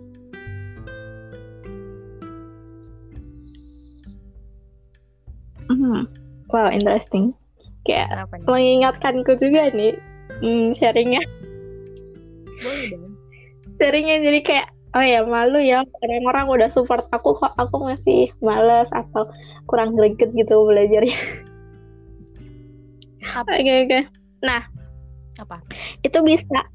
Hmm. 5.68 6.08
Wow, 6.48 6.72
interesting. 6.72 7.36
Kayak 7.84 8.32
mengingatkanku 8.48 9.36
juga 9.36 9.68
nih 9.76 10.00
hmm, 10.40 10.72
sharingnya. 10.76 11.20
boleh 12.58 12.90
dong 12.90 13.14
Sharingnya 13.78 14.16
jadi 14.26 14.40
kayak 14.42 14.68
oh 14.98 15.04
ya 15.06 15.22
malu 15.22 15.62
ya 15.62 15.86
orang-orang 16.02 16.46
udah 16.50 16.70
support 16.74 17.06
aku 17.14 17.38
kok 17.38 17.54
aku 17.56 17.76
masih 17.86 18.34
males 18.42 18.90
atau 18.90 19.30
kurang 19.70 19.94
greget 19.94 20.34
gitu 20.34 20.66
belajarnya. 20.66 21.14
apa 23.36 23.52
Oke 23.62 23.74
oke. 23.86 24.00
apa 25.38 25.58
Itu 26.02 26.26
bisa 26.26 26.66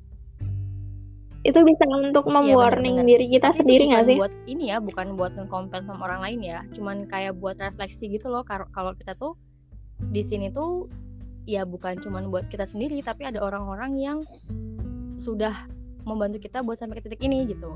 itu 1.43 1.59
bisa 1.67 1.83
untuk 1.99 2.31
Iya, 2.31 2.55
mewarning 2.55 3.03
benar-benar. 3.03 3.11
diri 3.19 3.27
kita 3.35 3.51
Tapi 3.51 3.59
sendiri 3.59 3.85
nggak 3.91 4.05
sih? 4.07 4.17
buat 4.23 4.31
ini 4.47 4.71
ya 4.71 4.79
bukan 4.79 5.19
buat 5.19 5.35
nge-compare 5.35 5.83
sama 5.83 6.07
orang 6.07 6.23
lain 6.23 6.41
ya 6.41 6.59
cuman 6.71 7.11
kayak 7.11 7.35
buat 7.35 7.59
refleksi 7.59 8.07
gitu 8.07 8.31
loh 8.31 8.47
kalau 8.47 8.95
kita 8.95 9.19
tuh 9.19 9.35
di 10.15 10.23
sini 10.23 10.55
tuh 10.55 10.87
ya 11.43 11.67
bukan 11.67 11.99
cuman 11.99 12.31
buat 12.31 12.47
kita 12.47 12.71
sendiri 12.71 13.03
tapi 13.03 13.27
ada 13.27 13.43
orang-orang 13.43 13.99
yang 13.99 14.19
sudah 15.19 15.67
membantu 16.07 16.39
kita 16.39 16.63
buat 16.63 16.79
sampai 16.79 17.03
ke 17.03 17.11
titik 17.11 17.27
ini 17.27 17.43
gitu 17.51 17.75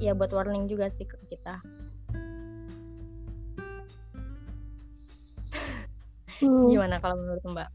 ya 0.00 0.16
buat 0.16 0.32
warning 0.32 0.66
juga 0.66 0.88
sih 0.88 1.04
ke 1.04 1.16
kita 1.28 1.60
Hmm. 6.40 6.72
gimana 6.72 6.96
kalau 7.04 7.20
menurut 7.20 7.44
mbak 7.52 7.68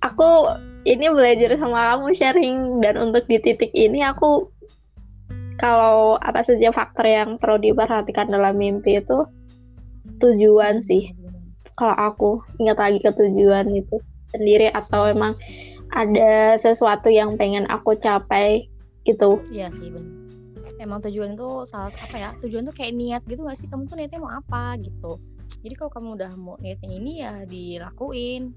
Aku 0.00 0.48
ini 0.88 1.12
belajar 1.12 1.60
sama 1.60 1.92
kamu 1.92 2.16
sharing 2.16 2.80
dan 2.80 2.96
untuk 2.96 3.28
di 3.28 3.36
titik 3.36 3.68
ini 3.76 4.00
aku 4.00 4.48
kalau 5.60 6.16
apa 6.24 6.40
saja 6.40 6.72
faktor 6.72 7.04
yang 7.04 7.36
perlu 7.36 7.60
diperhatikan 7.60 8.32
dalam 8.32 8.56
mimpi 8.56 8.96
itu 8.96 9.28
tujuan 10.24 10.80
sih. 10.80 11.12
Kalau 11.76 11.92
aku 11.92 12.30
ingat 12.56 12.80
lagi 12.80 12.96
ke 13.04 13.12
tujuan 13.12 13.68
itu 13.76 14.00
sendiri 14.32 14.72
atau 14.72 15.04
emang 15.04 15.36
ada 15.90 16.56
sesuatu 16.56 17.10
yang 17.10 17.34
pengen 17.34 17.66
aku 17.66 17.98
capai 17.98 18.70
gitu. 19.04 19.42
Iya 19.50 19.70
sih 19.74 19.90
bener 19.90 20.20
emang 20.80 21.04
tujuan 21.04 21.36
itu 21.36 21.68
salah 21.68 21.92
apa 22.00 22.16
ya 22.16 22.30
tujuan 22.40 22.64
tuh 22.64 22.74
kayak 22.74 22.96
niat 22.96 23.22
gitu 23.28 23.44
gak 23.44 23.60
sih 23.60 23.68
kamu 23.68 23.84
tuh 23.84 24.00
niatnya 24.00 24.16
mau 24.16 24.32
apa 24.32 24.80
gitu 24.80 25.20
jadi 25.60 25.74
kalau 25.76 25.92
kamu 25.92 26.08
udah 26.16 26.32
mau 26.40 26.56
niatnya 26.56 26.88
ini 26.88 27.12
ya 27.20 27.44
dilakuin 27.44 28.56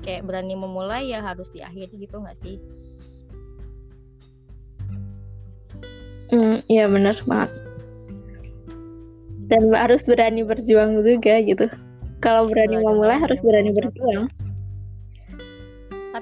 kayak 0.00 0.24
berani 0.24 0.56
memulai 0.56 1.12
ya 1.12 1.20
harus 1.20 1.52
diakhiri 1.52 2.08
gitu 2.08 2.24
gak 2.24 2.40
sih 2.40 2.56
Hmm, 6.32 6.64
iya 6.64 6.88
benar 6.88 7.12
banget. 7.28 7.52
Dan 9.52 9.68
harus 9.68 10.08
berani 10.08 10.40
berjuang 10.40 11.04
juga 11.04 11.44
gitu. 11.44 11.68
Kalau 12.24 12.48
berani 12.48 12.80
memulai 12.80 13.20
benar, 13.20 13.28
harus 13.28 13.38
benar, 13.44 13.52
berani 13.52 13.68
benar. 13.68 13.76
berjuang. 13.84 14.22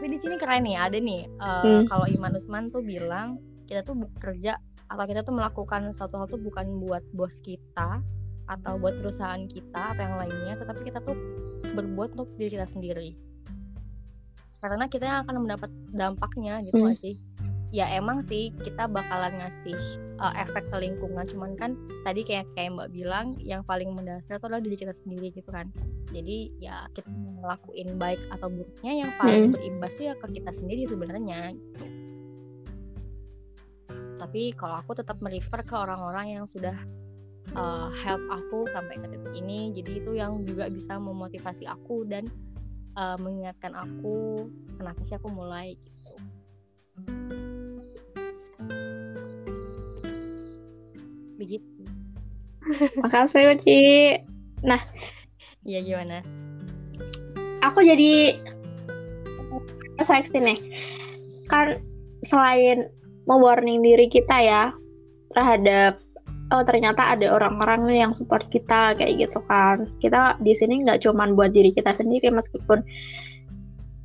Tapi 0.00 0.16
di 0.16 0.16
sini 0.16 0.40
keren 0.40 0.64
nih 0.64 0.80
ada 0.80 0.97
nih 0.97 1.28
eh, 1.28 1.61
Hmm. 1.61 1.85
kalau 1.85 2.09
Iman 2.09 2.33
Usman 2.33 2.73
tuh 2.73 2.80
bilang 2.80 3.37
kita 3.69 3.85
tuh 3.85 3.92
bekerja 3.92 4.57
atau 4.88 5.04
kita 5.04 5.21
tuh 5.21 5.37
melakukan 5.37 5.92
suatu 5.92 6.16
hal 6.16 6.25
tuh 6.25 6.40
bukan 6.40 6.80
buat 6.80 7.04
bos 7.12 7.37
kita 7.45 8.00
atau 8.49 8.73
buat 8.80 8.97
perusahaan 8.97 9.45
kita 9.45 9.92
atau 9.92 10.00
yang 10.00 10.16
lainnya 10.16 10.57
tetapi 10.57 10.88
kita 10.88 11.04
tuh 11.04 11.12
berbuat 11.76 12.16
untuk 12.16 12.33
diri 12.35 12.57
kita 12.57 12.64
sendiri 12.64 13.12
karena 14.64 14.88
kita 14.88 15.04
yang 15.04 15.21
akan 15.28 15.45
mendapat 15.45 15.69
dampaknya 15.92 16.64
gitu 16.64 16.80
Hmm. 16.80 16.88
gak 16.88 16.97
sih 16.97 17.21
ya 17.71 17.87
emang 17.95 18.19
sih 18.27 18.50
kita 18.67 18.91
bakalan 18.91 19.39
ngasih 19.39 19.79
eh, 20.19 20.35
efek 20.43 20.67
ke 20.75 20.77
lingkungan 20.83 21.23
cuman 21.31 21.55
kan 21.55 21.71
tadi 22.03 22.27
kayak 22.27 22.50
kayak 22.59 22.75
mbak 22.75 22.91
bilang 22.91 23.39
yang 23.39 23.62
paling 23.62 23.95
mendasar 23.95 24.43
itu 24.43 24.47
adalah 24.50 24.62
diri 24.62 24.77
kita 24.79 24.95
sendiri 24.95 25.31
gitu 25.31 25.50
kan 25.55 25.71
jadi 26.11 26.50
ya 26.59 26.76
kita 26.99 27.06
ngelakuin 27.11 27.95
baik 27.95 28.19
atau 28.35 28.50
buruknya 28.50 29.06
yang 29.06 29.11
paling 29.15 29.50
Hmm. 29.50 29.54
berimbas 29.54 29.95
tuh 29.95 30.04
ya 30.11 30.15
ke 30.19 30.26
kita 30.35 30.50
sendiri 30.50 30.83
sebenarnya 30.91 31.54
gitu. 31.54 31.87
tapi 34.19 34.52
kalau 34.59 34.76
aku 34.76 34.93
tetap 34.99 35.17
merefer 35.23 35.63
ke 35.63 35.75
orang-orang 35.75 36.37
yang 36.37 36.45
sudah 36.50 36.75
uh, 37.54 37.89
help 38.02 38.21
aku 38.35 38.67
sampai 38.75 38.99
ke 38.99 39.06
titik 39.09 39.33
ini 39.39 39.71
jadi 39.73 39.91
itu 40.02 40.13
yang 40.19 40.43
juga 40.43 40.67
bisa 40.69 40.99
memotivasi 40.99 41.65
aku 41.71 42.02
dan 42.04 42.26
uh, 42.99 43.17
mengingatkan 43.23 43.73
aku 43.78 44.50
kenapa 44.75 45.00
sih 45.06 45.15
aku 45.15 45.30
mulai 45.30 45.78
gitu 45.78 47.50
begitu 51.41 51.65
Makasih 53.00 53.57
Uci. 53.57 53.81
ya 55.65 55.81
gimana 55.81 56.21
Aku 57.61 57.85
jadi 57.85 58.41
refleksi 60.00 60.41
nih. 60.41 60.59
Kan 61.53 61.85
selain 62.25 62.89
mewarning 63.29 63.85
diri 63.85 64.09
kita 64.09 64.37
ya 64.41 64.73
terhadap 65.37 66.00
oh 66.50 66.67
ternyata 66.67 67.15
ada 67.15 67.31
orang-orang 67.31 67.87
yang 67.93 68.13
support 68.17 68.49
kita 68.49 68.97
kayak 68.97 69.29
gitu 69.29 69.39
kan. 69.47 69.87
Kita 70.00 70.41
di 70.41 70.57
sini 70.57 70.83
nggak 70.83 71.05
cuman 71.05 71.37
buat 71.37 71.53
diri 71.53 71.71
kita 71.71 71.93
sendiri 71.93 72.33
meskipun 72.33 72.81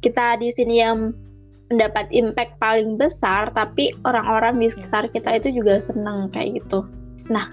kita 0.03 0.37
di 0.37 0.51
sini 0.51 0.83
yang 0.83 1.15
mendapat 1.73 2.05
impact 2.13 2.61
paling 2.61 2.93
besar, 2.99 3.49
tapi 3.57 3.89
orang-orang 4.05 4.61
di 4.61 4.69
sekitar 4.69 5.09
kita 5.09 5.41
itu 5.41 5.63
juga 5.63 5.81
seneng 5.81 6.29
kayak 6.29 6.61
gitu. 6.61 6.85
Nah, 7.25 7.49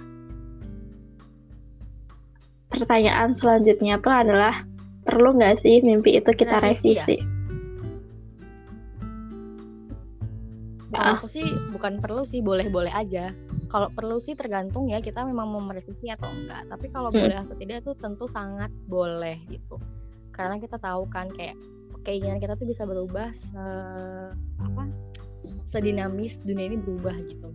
pertanyaan 2.69 3.33
selanjutnya 3.33 3.97
tuh 4.01 4.13
adalah 4.13 4.65
perlu 5.03 5.37
nggak 5.37 5.59
sih 5.61 5.81
mimpi 5.81 6.21
itu 6.21 6.31
kita 6.33 6.61
Revisi 6.61 6.97
ya? 6.97 7.05
revisi? 7.05 7.17
Kalau 10.93 11.09
Ah. 11.09 11.17
aku 11.17 11.27
sih 11.27 11.49
bukan 11.73 12.05
perlu 12.05 12.23
sih 12.29 12.45
boleh-boleh 12.45 12.93
aja 12.93 13.33
kalau 13.73 13.89
perlu 13.89 14.21
sih 14.21 14.37
tergantung 14.37 14.93
ya 14.93 15.01
kita 15.01 15.25
memang 15.25 15.49
mau 15.49 15.65
merevisi 15.65 16.13
atau 16.13 16.29
enggak 16.29 16.69
tapi 16.69 16.93
kalau 16.93 17.09
Hmm. 17.09 17.25
boleh 17.25 17.37
atau 17.41 17.57
tidak 17.57 17.81
tuh 17.81 17.97
tentu 17.97 18.29
sangat 18.29 18.69
boleh 18.85 19.41
gitu 19.49 19.81
karena 20.37 20.61
kita 20.61 20.77
tahu 20.77 21.09
kan 21.09 21.33
kayak 21.33 21.57
keinginan 22.05 22.37
kita 22.37 22.61
tuh 22.61 22.69
bisa 22.69 22.85
berubah 22.85 23.33
se 23.33 23.57
apa 24.61 24.85
sedinamis 25.65 26.37
dunia 26.45 26.69
ini 26.69 26.77
berubah 26.77 27.17
gitu 27.25 27.49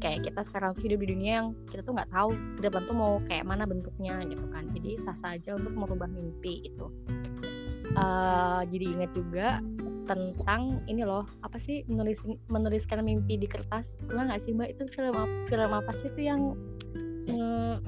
kayak 0.00 0.26
kita 0.26 0.40
sekarang 0.48 0.72
hidup 0.80 0.98
di 1.04 1.08
dunia 1.12 1.32
yang 1.44 1.48
kita 1.68 1.84
tuh 1.84 1.92
nggak 1.92 2.10
tahu 2.10 2.32
ke 2.56 2.60
depan 2.64 2.82
tuh 2.88 2.96
mau 2.96 3.12
kayak 3.28 3.44
mana 3.44 3.68
bentuknya 3.68 4.20
gitu 4.24 4.44
kan. 4.48 4.66
Jadi 4.72 4.90
sah 5.04 5.16
sah 5.16 5.36
aja 5.36 5.54
untuk 5.54 5.76
merubah 5.76 6.08
mimpi 6.08 6.66
itu 6.66 6.88
Eh, 7.90 8.60
jadi 8.70 8.84
ingat 8.94 9.10
juga 9.18 9.58
tentang 10.06 10.82
ini 10.90 11.06
loh 11.06 11.26
apa 11.42 11.58
sih 11.62 11.86
menulis 11.90 12.18
menuliskan 12.46 13.02
mimpi 13.02 13.34
di 13.34 13.50
kertas. 13.50 13.98
Pernah 14.06 14.30
nggak 14.30 14.42
sih 14.46 14.54
mbak? 14.54 14.78
Itu 14.78 14.86
film 14.94 15.14
film 15.50 15.70
apa 15.74 15.90
sih 15.98 16.06
itu 16.06 16.20
yang 16.30 16.54
mm, 17.26 17.82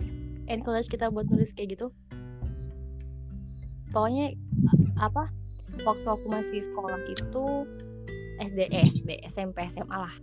encourage 0.51 0.91
kita 0.91 1.07
buat 1.07 1.31
nulis 1.31 1.55
kayak 1.55 1.79
gitu? 1.79 1.95
Pokoknya 3.95 4.35
apa 4.99 5.31
waktu 5.87 6.07
aku 6.07 6.27
masih 6.27 6.67
sekolah 6.67 6.99
itu 7.07 7.45
SD 8.43 8.59
eh, 8.75 8.91
SD 8.91 9.11
SMP 9.31 9.71
SMA 9.71 9.97
lah. 10.03 10.15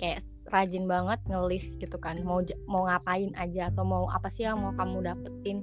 Kayak 0.00 0.24
rajin 0.48 0.88
banget 0.88 1.20
ngelis 1.28 1.66
gitu 1.78 1.96
kan 2.00 2.20
mau 2.24 2.40
mau 2.66 2.88
ngapain 2.88 3.32
aja 3.36 3.68
atau 3.68 3.84
mau 3.84 4.08
apa 4.08 4.32
sih 4.32 4.48
yang 4.48 4.60
mau 4.60 4.72
kamu 4.74 5.04
dapetin 5.04 5.60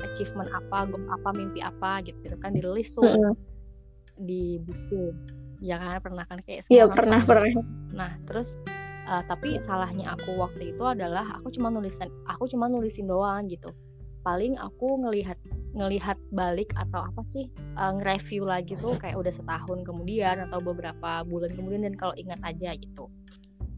achievement 0.00 0.48
apa 0.50 0.88
goal 0.88 1.04
apa 1.12 1.28
mimpi 1.36 1.60
apa 1.60 2.00
gitu, 2.06 2.16
gitu 2.24 2.36
kan 2.40 2.56
di 2.56 2.62
tuh 2.62 3.04
Mm-mm. 3.04 3.34
di 4.20 4.56
buku 4.62 5.12
ya 5.60 5.76
kan 5.76 6.00
pernah 6.00 6.24
kan 6.24 6.40
kayak 6.40 6.64
Iya 6.72 6.88
pernah 6.88 7.20
pernah. 7.24 7.44
pernah. 7.52 7.64
nah 7.92 8.10
terus 8.24 8.56
eh, 9.04 9.22
tapi 9.28 9.60
salahnya 9.60 10.16
aku 10.16 10.40
waktu 10.40 10.72
itu 10.72 10.82
adalah 10.86 11.36
aku 11.36 11.52
cuma 11.52 11.68
nulisan 11.68 12.08
aku 12.24 12.48
cuma 12.48 12.70
nulisin 12.70 13.08
doang 13.10 13.44
gitu 13.50 13.68
paling 14.24 14.56
aku 14.60 15.00
ngelihat 15.04 15.36
ngelihat 15.72 16.16
balik 16.32 16.72
atau 16.76 17.04
apa 17.04 17.20
sih 17.28 17.48
eh, 17.52 17.90
nge-review 18.00 18.48
lagi 18.48 18.72
tuh 18.80 18.96
kayak 18.96 19.20
udah 19.20 19.32
setahun 19.32 19.84
kemudian 19.84 20.40
atau 20.48 20.64
beberapa 20.64 21.24
bulan 21.28 21.52
kemudian 21.52 21.84
dan 21.84 21.94
kalau 21.96 22.16
ingat 22.16 22.40
aja 22.40 22.72
gitu 22.76 23.08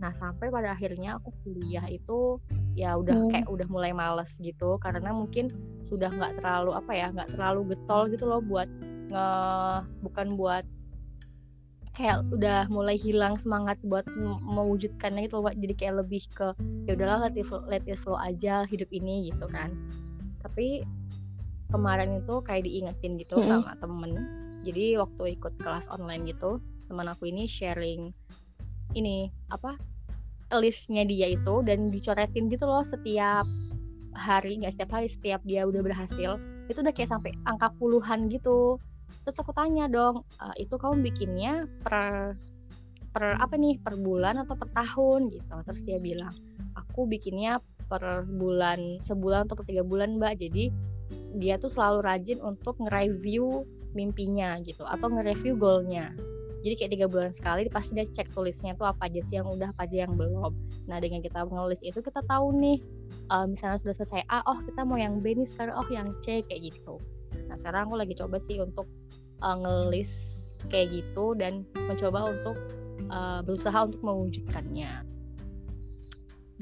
nah 0.02 0.10
sampai 0.18 0.50
pada 0.50 0.74
akhirnya 0.74 1.22
aku 1.22 1.30
kuliah 1.46 1.86
itu 1.86 2.42
ya 2.74 2.98
udah 2.98 3.14
Hmm. 3.14 3.30
kayak 3.30 3.46
udah 3.46 3.68
mulai 3.70 3.94
males 3.94 4.34
gitu 4.42 4.74
karena 4.82 5.14
mungkin 5.14 5.46
sudah 5.86 6.10
nggak 6.10 6.42
terlalu 6.42 6.74
apa 6.74 6.92
ya 6.92 7.06
nggak 7.14 7.30
terlalu 7.38 7.60
getol 7.70 8.10
gitu 8.10 8.24
loh 8.26 8.42
buat 8.42 8.66
nge 9.14 9.26
bukan 10.02 10.34
buat 10.34 10.64
kayak 11.92 12.24
udah 12.32 12.66
mulai 12.72 12.96
hilang 12.96 13.36
semangat 13.36 13.76
buat 13.84 14.08
mewujudkannya 14.48 15.28
gitu 15.28 15.44
loh 15.44 15.52
jadi 15.52 15.74
kayak 15.76 15.94
lebih 16.02 16.24
ke 16.32 16.56
ya 16.88 16.96
udahlah 16.96 17.28
let 17.28 17.36
it, 17.36 17.44
flow, 17.44 17.62
let 17.68 17.84
it 17.84 18.00
flow 18.00 18.16
aja 18.16 18.64
hidup 18.66 18.88
ini 18.90 19.28
gitu 19.28 19.44
kan 19.52 19.70
tapi 20.40 20.82
kemarin 21.68 22.24
itu 22.24 22.40
kayak 22.42 22.64
diingetin 22.64 23.20
gitu 23.20 23.36
Mm-mm. 23.36 23.60
sama 23.60 23.76
temen 23.76 24.10
jadi 24.64 25.04
waktu 25.04 25.36
ikut 25.36 25.52
kelas 25.60 25.86
online 25.92 26.24
gitu 26.24 26.58
teman 26.88 27.12
aku 27.12 27.28
ini 27.28 27.44
sharing 27.44 28.10
ini 28.96 29.28
apa 29.52 29.76
listnya 30.60 31.06
dia 31.06 31.32
itu 31.32 31.64
dan 31.64 31.88
dicoretin 31.88 32.50
gitu 32.52 32.66
loh 32.68 32.84
setiap 32.84 33.46
hari 34.12 34.60
nggak 34.60 34.76
setiap 34.76 34.90
hari 34.92 35.08
setiap 35.08 35.40
dia 35.48 35.64
udah 35.64 35.80
berhasil 35.80 36.36
itu 36.68 36.78
udah 36.80 36.94
kayak 36.94 37.10
sampai 37.10 37.32
angka 37.48 37.72
puluhan 37.76 38.28
gitu. 38.30 38.78
Terus 39.26 39.36
aku 39.38 39.52
tanya 39.52 39.86
dong 39.90 40.24
"E, 40.40 40.64
itu 40.66 40.74
kamu 40.78 41.04
bikinnya 41.04 41.68
per 41.84 42.34
per 43.12 43.36
apa 43.36 43.54
nih 43.60 43.76
per 43.82 44.00
bulan 44.00 44.40
atau 44.40 44.56
per 44.56 44.72
tahun? 44.72 45.28
Gitu. 45.28 45.54
Terus 45.68 45.80
dia 45.84 45.98
bilang 46.00 46.32
aku 46.78 47.04
bikinnya 47.04 47.60
per 47.90 48.24
bulan 48.24 49.02
sebulan 49.04 49.48
atau 49.48 49.58
per 49.58 49.66
tiga 49.68 49.84
bulan 49.84 50.16
mbak. 50.16 50.40
Jadi 50.40 50.72
dia 51.36 51.60
tuh 51.60 51.68
selalu 51.68 51.98
rajin 52.04 52.38
untuk 52.40 52.80
nge-review 52.80 53.68
mimpinya 53.92 54.56
gitu 54.64 54.84
atau 54.88 55.12
nge-review 55.12 55.56
goalnya 55.60 56.12
jadi 56.62 56.74
kayak 56.78 56.92
tiga 56.94 57.06
bulan 57.10 57.34
sekali 57.34 57.66
pasti 57.66 57.98
dia 57.98 58.06
cek 58.06 58.30
tulisnya 58.30 58.78
tuh 58.78 58.86
apa 58.86 59.10
aja 59.10 59.18
sih 59.26 59.34
yang 59.42 59.50
udah 59.50 59.74
apa 59.74 59.82
aja 59.82 60.06
yang 60.06 60.14
belum. 60.14 60.54
Nah 60.86 61.02
dengan 61.02 61.18
kita 61.18 61.42
menulis 61.42 61.82
itu 61.82 61.98
kita 61.98 62.22
tahu 62.30 62.54
nih 62.54 62.78
eh, 63.34 63.46
misalnya 63.50 63.82
sudah 63.82 63.94
selesai 63.98 64.22
A 64.30 64.46
oh 64.46 64.62
kita 64.62 64.86
mau 64.86 64.94
yang 64.94 65.18
B 65.18 65.34
nih 65.34 65.50
sekarang 65.50 65.74
oh 65.74 65.88
yang 65.90 66.14
C 66.22 66.46
kayak 66.46 66.70
gitu. 66.70 67.02
Nah 67.50 67.58
sekarang 67.58 67.90
aku 67.90 67.98
lagi 67.98 68.14
coba 68.14 68.38
sih 68.38 68.62
untuk 68.62 68.86
eh, 69.42 69.56
ngelis 69.58 70.12
kayak 70.70 70.94
gitu 70.94 71.34
dan 71.34 71.66
mencoba 71.74 72.30
untuk 72.30 72.54
eh, 73.10 73.40
berusaha 73.42 73.82
untuk 73.82 74.00
mewujudkannya. 74.06 75.02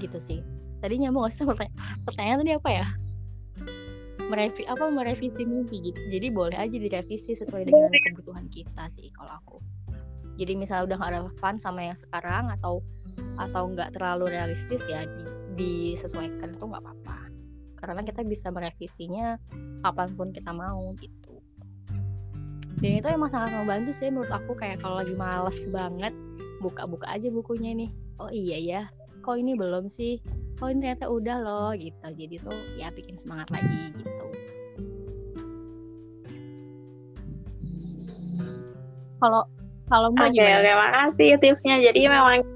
Gitu 0.01 0.19
sih. 0.19 0.41
Tadi 0.81 0.97
nyambung 0.97 1.29
gak 1.29 1.37
sih 1.37 1.45
pertanya- 1.45 1.77
pertanyaan 2.09 2.41
tadi 2.41 2.53
apa 2.57 2.71
ya? 2.73 2.87
Merevi 4.33 4.63
apa 4.65 4.89
merevisi 4.89 5.43
mimpi 5.45 5.93
gitu. 5.93 6.01
Jadi 6.09 6.33
boleh 6.33 6.57
aja 6.57 6.73
direvisi 6.73 7.37
sesuai 7.37 7.69
dengan 7.69 7.93
kebutuhan 7.93 8.49
kita 8.49 8.89
sih 8.89 9.13
kalau 9.13 9.37
aku 9.37 9.57
jadi 10.41 10.57
misalnya 10.57 10.89
udah 10.89 10.97
nggak 10.97 11.13
relevan 11.21 11.55
sama 11.61 11.81
yang 11.93 11.99
sekarang 12.01 12.49
atau 12.49 12.81
atau 13.37 13.69
nggak 13.77 13.93
terlalu 13.93 14.33
realistis 14.33 14.81
ya 14.89 15.05
di, 15.05 15.29
disesuaikan 15.61 16.57
itu 16.57 16.65
nggak 16.65 16.81
apa-apa. 16.81 17.29
Karena 17.77 18.01
kita 18.01 18.25
bisa 18.25 18.49
merevisinya 18.49 19.37
kapan 19.85 20.09
pun 20.17 20.33
kita 20.33 20.49
mau 20.57 20.97
gitu. 20.97 21.45
Dan 22.81 23.05
itu 23.05 23.09
emang 23.13 23.29
sangat 23.29 23.53
membantu 23.53 23.93
sih 23.93 24.09
menurut 24.09 24.33
aku 24.33 24.57
kayak 24.57 24.81
kalau 24.81 25.05
lagi 25.05 25.13
males 25.13 25.61
banget 25.69 26.17
buka-buka 26.65 27.05
aja 27.13 27.29
bukunya 27.29 27.77
nih. 27.77 27.93
Oh 28.17 28.33
iya 28.33 28.57
ya 28.57 28.83
kok 29.21 29.37
ini 29.37 29.53
belum 29.53 29.93
sih? 29.93 30.25
Oh 30.65 30.73
ini 30.73 30.81
ternyata 30.81 31.13
udah 31.13 31.37
loh 31.45 31.73
gitu. 31.77 32.09
Jadi 32.17 32.41
tuh 32.41 32.57
ya 32.81 32.89
bikin 32.89 33.21
semangat 33.21 33.53
lagi 33.53 33.93
gitu. 33.93 34.27
Kalau 39.21 39.45
kalau 39.91 40.15
mbak 40.15 40.31
Oke, 40.31 40.39
gimana 40.39 40.63
oke, 40.63 40.73
makasih 40.79 41.31
tipsnya. 41.43 41.77
Jadi 41.83 42.01
memang 42.07 42.47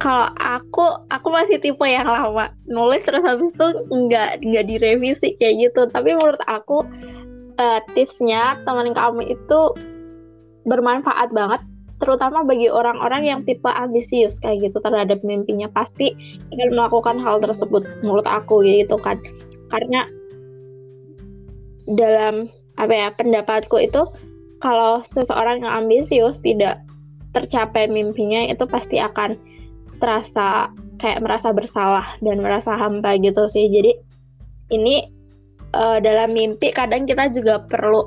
kalau 0.00 0.34
aku 0.34 0.84
aku 1.14 1.28
masih 1.30 1.62
tipe 1.62 1.84
yang 1.86 2.08
lama 2.08 2.50
nulis 2.66 3.06
terus 3.06 3.22
habis 3.22 3.54
itu 3.54 3.66
nggak 3.92 4.42
nggak 4.42 4.64
direvisi 4.66 5.36
kayak 5.36 5.70
gitu. 5.70 5.86
Tapi 5.92 6.16
menurut 6.16 6.40
aku 6.48 6.82
eh, 7.60 7.80
tipsnya 7.92 8.58
teman 8.64 8.90
kamu 8.96 9.36
itu 9.36 9.60
bermanfaat 10.64 11.30
banget 11.30 11.60
terutama 12.02 12.42
bagi 12.42 12.66
orang-orang 12.66 13.22
yang 13.22 13.40
tipe 13.46 13.70
ambisius 13.70 14.34
kayak 14.42 14.66
gitu 14.66 14.82
terhadap 14.82 15.22
mimpinya 15.22 15.70
pasti 15.70 16.10
akan 16.50 16.74
melakukan 16.74 17.16
hal 17.22 17.38
tersebut 17.38 17.86
menurut 18.02 18.26
aku 18.26 18.66
gitu 18.66 18.98
kan 18.98 19.22
karena 19.70 20.10
dalam 21.86 22.50
apa 22.74 22.90
ya 22.90 23.08
pendapatku 23.14 23.78
itu 23.78 24.02
kalau 24.62 25.02
seseorang 25.02 25.66
yang 25.66 25.84
ambisius 25.84 26.38
tidak 26.38 26.78
tercapai 27.34 27.90
mimpinya 27.90 28.46
itu 28.46 28.62
pasti 28.64 29.02
akan 29.02 29.34
terasa 29.98 30.70
kayak 31.02 31.18
merasa 31.24 31.50
bersalah 31.50 32.06
dan 32.22 32.38
merasa 32.38 32.78
hampa 32.78 33.18
gitu 33.18 33.44
sih. 33.50 33.66
Jadi 33.66 33.92
ini 34.70 35.10
eh, 35.74 35.98
dalam 35.98 36.30
mimpi 36.32 36.70
kadang 36.70 37.04
kita 37.04 37.26
juga 37.28 37.64
perlu 37.66 38.06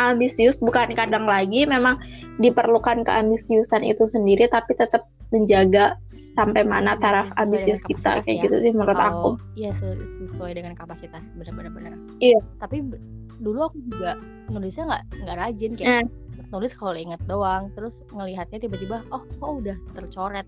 ambisius 0.00 0.62
bukan 0.62 0.94
kadang 0.96 1.28
lagi 1.28 1.68
memang 1.68 2.00
diperlukan 2.40 3.04
keambisiusan 3.04 3.84
itu 3.84 4.08
sendiri 4.08 4.48
tapi 4.48 4.72
tetap 4.72 5.04
menjaga 5.32 5.96
sampai 6.12 6.60
mana 6.60 6.92
taraf 7.00 7.32
Sesuai 7.32 7.40
ambisius 7.40 7.80
kita 7.80 8.20
kayak 8.20 8.36
ya. 8.36 8.42
gitu 8.44 8.56
sih 8.60 8.72
menurut 8.72 8.96
aku. 8.96 9.36
Kalau- 9.36 9.56
Iya 9.56 9.72
se- 9.80 10.04
sesuai 10.28 10.52
dengan 10.60 10.76
kapasitas 10.76 11.24
benar-benar 11.40 11.72
benar. 11.72 11.92
Iya. 12.20 12.40
Tapi 12.60 12.84
dulu 13.42 13.58
aku 13.66 13.78
juga 13.90 14.14
nulisnya 14.54 14.86
nggak 14.86 15.02
nggak 15.26 15.36
rajin 15.38 15.72
kayak 15.74 16.06
nulis 16.54 16.72
kalau 16.76 16.94
inget 16.94 17.18
doang. 17.26 17.72
Terus 17.74 18.04
ngelihatnya 18.14 18.62
tiba-tiba 18.62 19.02
oh 19.10 19.24
kok 19.26 19.52
udah 19.64 19.76
tercoret, 19.98 20.46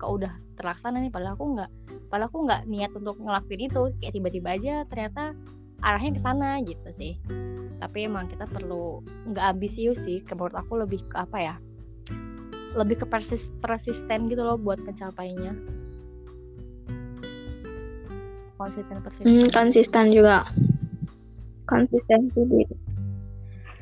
kok 0.00 0.10
udah 0.10 0.32
terlaksana 0.56 1.02
nih. 1.02 1.12
Padahal 1.12 1.36
aku 1.36 1.46
nggak, 1.58 1.70
padahal 2.08 2.28
aku 2.32 2.38
nggak 2.48 2.62
niat 2.70 2.90
untuk 2.96 3.16
ngelakuin 3.20 3.62
itu. 3.68 3.82
Kayak 4.00 4.12
tiba-tiba 4.16 4.48
aja 4.56 4.74
ternyata 4.88 5.22
arahnya 5.84 6.16
ke 6.16 6.20
sana 6.22 6.48
gitu 6.64 6.88
sih. 6.94 7.12
Tapi 7.80 7.98
emang 8.08 8.28
kita 8.30 8.48
perlu 8.48 9.04
nggak 9.28 9.44
ambisius 9.58 10.00
sih. 10.06 10.24
Menurut 10.32 10.56
aku 10.56 10.80
lebih 10.80 11.04
ke 11.10 11.16
apa 11.18 11.38
ya? 11.38 11.54
Lebih 12.78 13.02
ke 13.02 13.06
persis, 13.10 13.50
persisten 13.58 14.30
gitu 14.30 14.46
loh 14.46 14.54
buat 14.54 14.78
mencapainya. 14.78 15.52
Konsisten 18.60 19.00
persisten. 19.02 19.26
Hmm, 19.26 19.48
konsisten 19.50 20.06
juga. 20.12 20.46
Konsistensi 21.70 22.42
diri. 22.50 22.76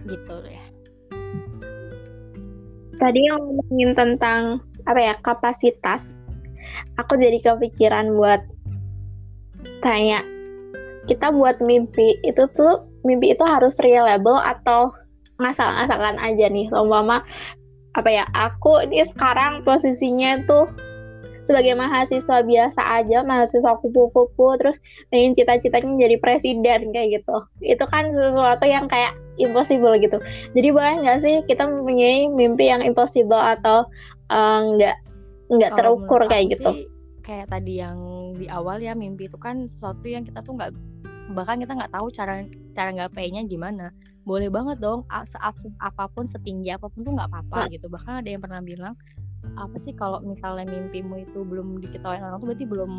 gitu 0.04 0.36
ya 0.46 0.64
Tadi 2.98 3.20
yang 3.30 3.38
ngomongin 3.38 3.94
tentang 3.94 4.58
apa 4.82 4.98
ya 4.98 5.14
kapasitas, 5.22 6.18
aku 6.98 7.14
jadi 7.14 7.38
kepikiran 7.38 8.10
buat 8.18 8.42
tanya 9.78 10.26
kita 11.06 11.30
buat 11.30 11.62
mimpi 11.62 12.18
itu 12.26 12.50
tuh 12.58 12.84
mimpi 13.06 13.38
itu 13.38 13.44
harus 13.46 13.78
reliable 13.78 14.42
atau 14.42 14.90
ngasal-ngasalan 15.38 16.18
aja 16.18 16.50
nih, 16.50 16.66
umpama 16.74 17.22
apa 17.94 18.10
ya 18.10 18.24
aku 18.34 18.82
ini 18.90 19.06
sekarang 19.06 19.62
posisinya 19.62 20.42
tuh 20.50 20.66
sebagai 21.48 21.72
mahasiswa 21.72 22.44
biasa 22.44 22.80
aja, 23.00 23.24
mahasiswa 23.24 23.80
kupu-kupu, 23.80 24.60
terus 24.60 24.76
pengen 25.08 25.32
cita-citanya 25.32 26.04
jadi 26.04 26.16
presiden 26.20 26.92
kayak 26.92 27.24
gitu. 27.24 27.36
Itu 27.64 27.88
kan 27.88 28.12
sesuatu 28.12 28.68
yang 28.68 28.84
kayak 28.84 29.16
impossible 29.40 29.96
gitu. 29.96 30.20
Jadi 30.52 30.68
boleh 30.68 31.00
nggak 31.00 31.18
sih 31.24 31.40
kita 31.48 31.64
mempunyai 31.64 32.28
mimpi 32.28 32.68
yang 32.68 32.84
impossible 32.84 33.40
atau 33.40 33.88
eh, 34.28 34.60
nggak 34.76 34.96
nggak 35.48 35.70
Kalau 35.72 35.96
terukur 35.96 36.20
kayak 36.28 36.60
gitu? 36.60 36.70
sih, 36.76 36.84
kayak 37.24 37.48
tadi 37.48 37.80
yang 37.80 37.96
di 38.36 38.46
awal 38.52 38.76
ya 38.84 38.92
mimpi 38.92 39.32
itu 39.32 39.40
kan 39.40 39.64
sesuatu 39.72 40.04
yang 40.04 40.28
kita 40.28 40.44
tuh 40.44 40.60
nggak 40.60 40.76
bahkan 41.32 41.60
kita 41.60 41.76
nggak 41.76 41.92
tahu 41.92 42.08
cara 42.08 42.44
cara 42.72 42.90
ngapainya 42.92 43.44
gimana 43.44 43.92
boleh 44.24 44.52
banget 44.52 44.80
dong 44.80 45.08
seabsurd 45.08 45.72
apa 45.80 46.08
pun 46.12 46.28
setinggi 46.28 46.72
apa 46.72 46.88
pun 46.88 47.00
tuh 47.04 47.16
nggak 47.16 47.32
apa-apa 47.32 47.72
gitu 47.72 47.88
bahkan 47.88 48.20
ada 48.20 48.28
yang 48.28 48.40
pernah 48.44 48.60
bilang 48.60 48.94
apa 49.56 49.76
sih 49.80 49.94
kalau 49.96 50.20
misalnya 50.20 50.68
mimpimu 50.68 51.24
itu 51.24 51.40
belum 51.46 51.80
diketahui 51.80 52.20
orang 52.20 52.42
tuh 52.42 52.48
berarti 52.50 52.66
belum 52.68 52.92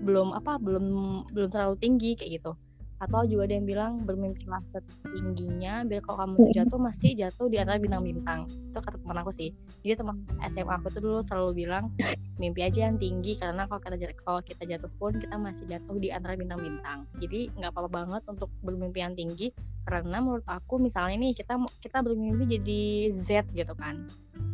belum 0.00 0.28
apa 0.32 0.56
belum 0.60 0.84
belum 1.32 1.48
terlalu 1.50 1.76
tinggi 1.80 2.10
kayak 2.16 2.40
gitu. 2.40 2.52
Atau 3.00 3.24
juga 3.24 3.48
ada 3.48 3.56
yang 3.56 3.64
bilang 3.64 3.92
bermimpilah 4.04 4.60
setingginya 4.60 5.88
biar 5.88 6.04
kalau 6.04 6.20
kamu 6.20 6.34
tuh 6.36 6.52
jatuh 6.52 6.76
masih 6.76 7.10
jatuh 7.16 7.48
di 7.48 7.56
antara 7.56 7.80
bintang-bintang. 7.80 8.44
Itu 8.44 8.76
kata 8.76 9.00
teman 9.00 9.16
aku 9.24 9.32
sih. 9.32 9.56
Jadi 9.80 10.04
teman 10.04 10.20
SMA 10.52 10.74
aku 10.76 10.92
tuh 10.92 11.00
dulu 11.00 11.18
selalu 11.24 11.64
bilang 11.64 11.88
mimpi 12.36 12.60
aja 12.60 12.92
yang 12.92 13.00
tinggi 13.00 13.40
karena 13.40 13.64
kalau 13.64 13.80
kita 13.80 13.96
jat- 13.96 14.20
kalau 14.20 14.40
kita 14.44 14.62
jatuh 14.68 14.92
pun 15.00 15.16
kita 15.16 15.36
masih 15.40 15.64
jatuh 15.64 15.96
di 15.96 16.12
antara 16.12 16.36
bintang-bintang. 16.36 17.08
Jadi 17.16 17.48
nggak 17.56 17.72
apa-apa 17.72 17.88
banget 18.04 18.22
untuk 18.28 18.52
bermimpi 18.60 19.00
yang 19.00 19.16
tinggi 19.16 19.48
karena 19.88 20.20
menurut 20.20 20.44
aku 20.44 20.76
misalnya 20.76 21.16
nih 21.24 21.32
kita 21.32 21.56
kita 21.80 22.04
bermimpi 22.04 22.60
jadi 22.60 22.80
Z 23.16 23.48
gitu 23.56 23.72
kan. 23.80 23.96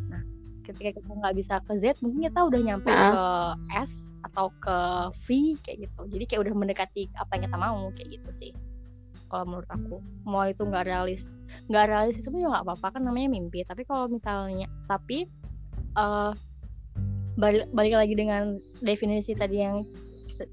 Nah 0.07 0.23
ketika 0.67 0.99
kita 0.99 1.11
nggak 1.11 1.35
bisa 1.39 1.55
ke 1.63 1.73
Z 1.79 2.03
mungkin 2.03 2.27
kita 2.27 2.41
udah 2.43 2.61
nyampe 2.61 2.91
Ah. 2.91 3.13
ke 3.15 3.25
S 3.87 4.11
atau 4.27 4.51
ke 4.59 4.77
V 5.25 5.55
kayak 5.63 5.87
gitu. 5.87 6.01
Jadi 6.11 6.25
kayak 6.27 6.41
udah 6.47 6.53
mendekati 6.59 7.07
apa 7.15 7.31
yang 7.39 7.43
kita 7.47 7.57
mau 7.57 7.79
kayak 7.95 8.09
gitu 8.19 8.31
sih 8.35 8.53
kalau 9.31 9.47
menurut 9.47 9.71
aku. 9.71 9.97
Mau 10.27 10.43
itu 10.45 10.63
nggak 10.67 10.85
realis 10.87 11.25
nggak 11.71 11.87
realistis 11.89 12.27
pun 12.27 12.43
juga 12.43 12.59
nggak 12.59 12.67
apa-apa 12.67 12.99
kan 12.99 13.03
namanya 13.07 13.29
mimpi. 13.31 13.63
Tapi 13.63 13.87
kalau 13.87 14.11
misalnya 14.11 14.67
tapi 14.91 15.31
eh 15.97 16.33
balik 17.37 17.69
balik 17.73 17.95
lagi 17.95 18.15
dengan 18.17 18.59
definisi 18.81 19.37
tadi 19.37 19.61
yang 19.61 19.85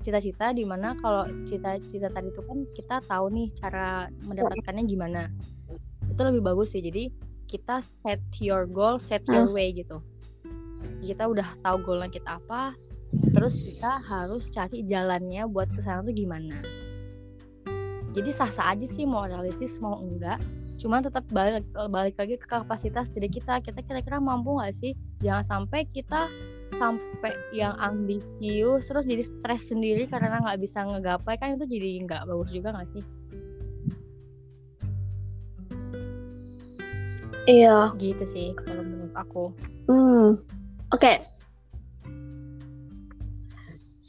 cita-cita 0.03 0.55
di 0.55 0.63
mana 0.63 0.95
kalau 1.03 1.27
cita-cita 1.43 2.07
tadi 2.07 2.31
itu 2.31 2.39
kan 2.43 2.63
kita 2.71 2.95
tahu 3.03 3.27
nih 3.35 3.47
cara 3.59 4.07
mendapatkannya 4.23 4.83
gimana. 4.87 5.27
Itu 6.07 6.21
lebih 6.23 6.39
bagus 6.39 6.71
sih. 6.71 6.79
Jadi 6.79 7.11
kita 7.53 7.85
set 7.85 8.17
your 8.41 8.65
goal 8.65 8.97
set 8.97 9.21
your 9.29 9.53
way 9.53 9.69
gitu. 9.69 10.01
Kita 11.05 11.29
udah 11.29 11.45
tahu 11.61 11.85
goalnya 11.85 12.09
kita 12.09 12.41
apa 12.41 12.73
terus 13.29 13.61
kita 13.61 14.01
harus 14.01 14.49
cari 14.49 14.81
jalannya 14.89 15.45
buat 15.45 15.69
ke 15.69 15.85
sana 15.85 16.01
tuh 16.01 16.17
gimana. 16.17 16.57
Jadi 18.17 18.33
sah-sah 18.33 18.73
aja 18.73 18.89
sih 18.89 19.05
mau 19.05 19.29
realistis 19.29 19.77
mau 19.77 20.01
enggak. 20.01 20.41
Cuman 20.81 21.05
tetap 21.05 21.29
balik 21.29 21.61
balik 21.93 22.17
lagi 22.17 22.41
ke 22.41 22.47
kapasitas 22.49 23.05
diri 23.13 23.29
kita. 23.29 23.61
Kita 23.61 23.85
kira-kira 23.85 24.17
mampu 24.17 24.57
nggak 24.57 24.73
sih? 24.73 24.97
Jangan 25.21 25.45
sampai 25.45 25.85
kita 25.93 26.25
sampai 26.73 27.37
yang 27.53 27.77
ambisius 27.77 28.89
terus 28.89 29.05
jadi 29.05 29.21
stres 29.21 29.69
sendiri 29.69 30.09
karena 30.09 30.41
nggak 30.41 30.57
bisa 30.57 30.81
ngegapai. 30.89 31.37
Kan 31.37 31.61
itu 31.61 31.69
jadi 31.69 32.01
nggak 32.09 32.25
bagus 32.25 32.49
juga 32.49 32.73
nggak 32.73 32.89
sih 32.97 33.05
iya. 37.49 37.91
Gitu 37.97 38.23
sih 38.29 38.47
kalau 38.55 38.83
menurut 38.83 39.15
aku. 39.15 39.43
Hmm. 39.89 40.39
Oke. 40.93 41.01
Okay. 41.01 41.15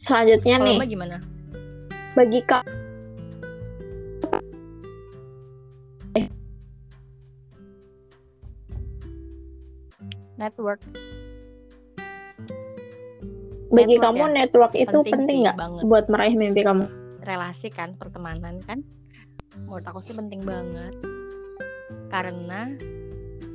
selanjutnya 0.05 0.61
kalau 0.61 0.69
nih. 0.69 0.79
Gimana? 0.85 1.17
Bagi 2.13 2.41
kak 2.45 2.65
network. 10.45 10.81
Bagi 13.75 13.97
Network 13.99 14.05
kamu 14.05 14.23
ya? 14.23 14.31
network 14.31 14.73
itu 14.77 14.99
Penting 15.03 15.39
nggak 15.49 15.57
buat 15.89 16.07
meraih 16.13 16.37
mimpi 16.37 16.63
kamu? 16.63 16.85
Relasi 17.25 17.73
kan 17.73 17.97
pertemanan 17.99 18.61
kan? 18.63 18.85
Menurut 19.67 19.87
aku 19.89 19.99
sih 20.05 20.15
penting 20.15 20.45
banget. 20.45 20.95
Karena 22.13 22.71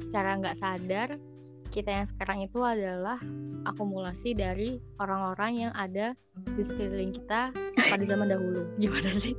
secara 0.09 0.41
nggak 0.41 0.57
sadar 0.57 1.21
kita 1.69 2.01
yang 2.01 2.07
sekarang 2.09 2.41
itu 2.49 2.59
adalah 2.65 3.21
akumulasi 3.69 4.33
dari 4.33 4.81
orang-orang 4.97 5.69
yang 5.69 5.73
ada 5.77 6.17
di 6.57 6.65
sekeliling 6.65 7.13
kita 7.13 7.53
pada 7.77 8.03
zaman 8.09 8.25
dahulu. 8.25 8.65
Gimana 8.81 9.13
sih? 9.21 9.37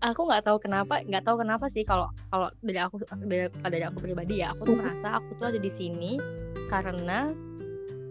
Aku 0.00 0.24
nggak 0.24 0.48
tahu 0.48 0.56
kenapa 0.64 1.04
nggak 1.04 1.28
tahu 1.28 1.44
kenapa 1.44 1.68
sih 1.68 1.84
kalau 1.84 2.08
kalau 2.32 2.48
dari 2.64 2.80
aku 2.80 3.04
dari, 3.28 3.52
dari 3.52 3.84
aku 3.84 4.00
pribadi 4.00 4.40
ya 4.40 4.56
aku 4.56 4.72
tuh 4.72 4.76
merasa 4.80 5.20
aku 5.20 5.36
tuh 5.36 5.52
ada 5.52 5.60
di 5.60 5.68
sini 5.68 6.16
karena 6.72 7.28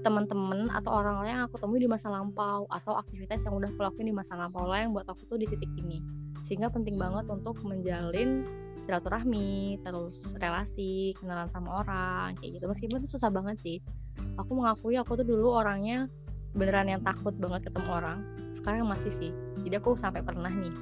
teman-teman 0.06 0.70
atau 0.70 1.02
orang-orang 1.02 1.34
yang 1.34 1.44
aku 1.50 1.58
temui 1.58 1.82
di 1.82 1.90
masa 1.90 2.14
lampau 2.14 2.70
atau 2.70 2.94
aktivitas 2.94 3.42
yang 3.42 3.58
udah 3.58 3.74
aku 3.74 3.82
lakuin 3.90 4.14
di 4.14 4.16
masa 4.16 4.38
lampau 4.38 4.70
lah 4.70 4.86
yang 4.86 4.94
buat 4.94 5.10
aku 5.10 5.26
tuh 5.26 5.42
di 5.42 5.50
titik 5.50 5.74
ini. 5.82 5.98
Sehingga 6.46 6.70
penting 6.70 6.96
banget 6.96 7.26
untuk 7.26 7.58
menjalin 7.66 8.46
silaturahmi 8.90 9.78
terus 9.86 10.34
relasi 10.42 11.14
kenalan 11.22 11.46
sama 11.54 11.86
orang 11.86 12.34
kayak 12.42 12.58
gitu. 12.58 12.66
Meskipun 12.66 13.06
itu 13.06 13.14
susah 13.14 13.30
banget 13.30 13.62
sih. 13.62 13.78
Aku 14.42 14.58
mengakui 14.58 14.98
aku 14.98 15.14
tuh 15.22 15.28
dulu 15.30 15.54
orangnya 15.54 16.10
beneran 16.58 16.90
yang 16.90 17.06
takut 17.06 17.38
banget 17.38 17.70
ketemu 17.70 17.90
orang. 17.94 18.20
Sekarang 18.58 18.90
masih 18.90 19.14
sih. 19.22 19.32
Jadi 19.62 19.78
aku 19.78 19.94
sampai 19.94 20.26
pernah 20.26 20.50
nih 20.50 20.74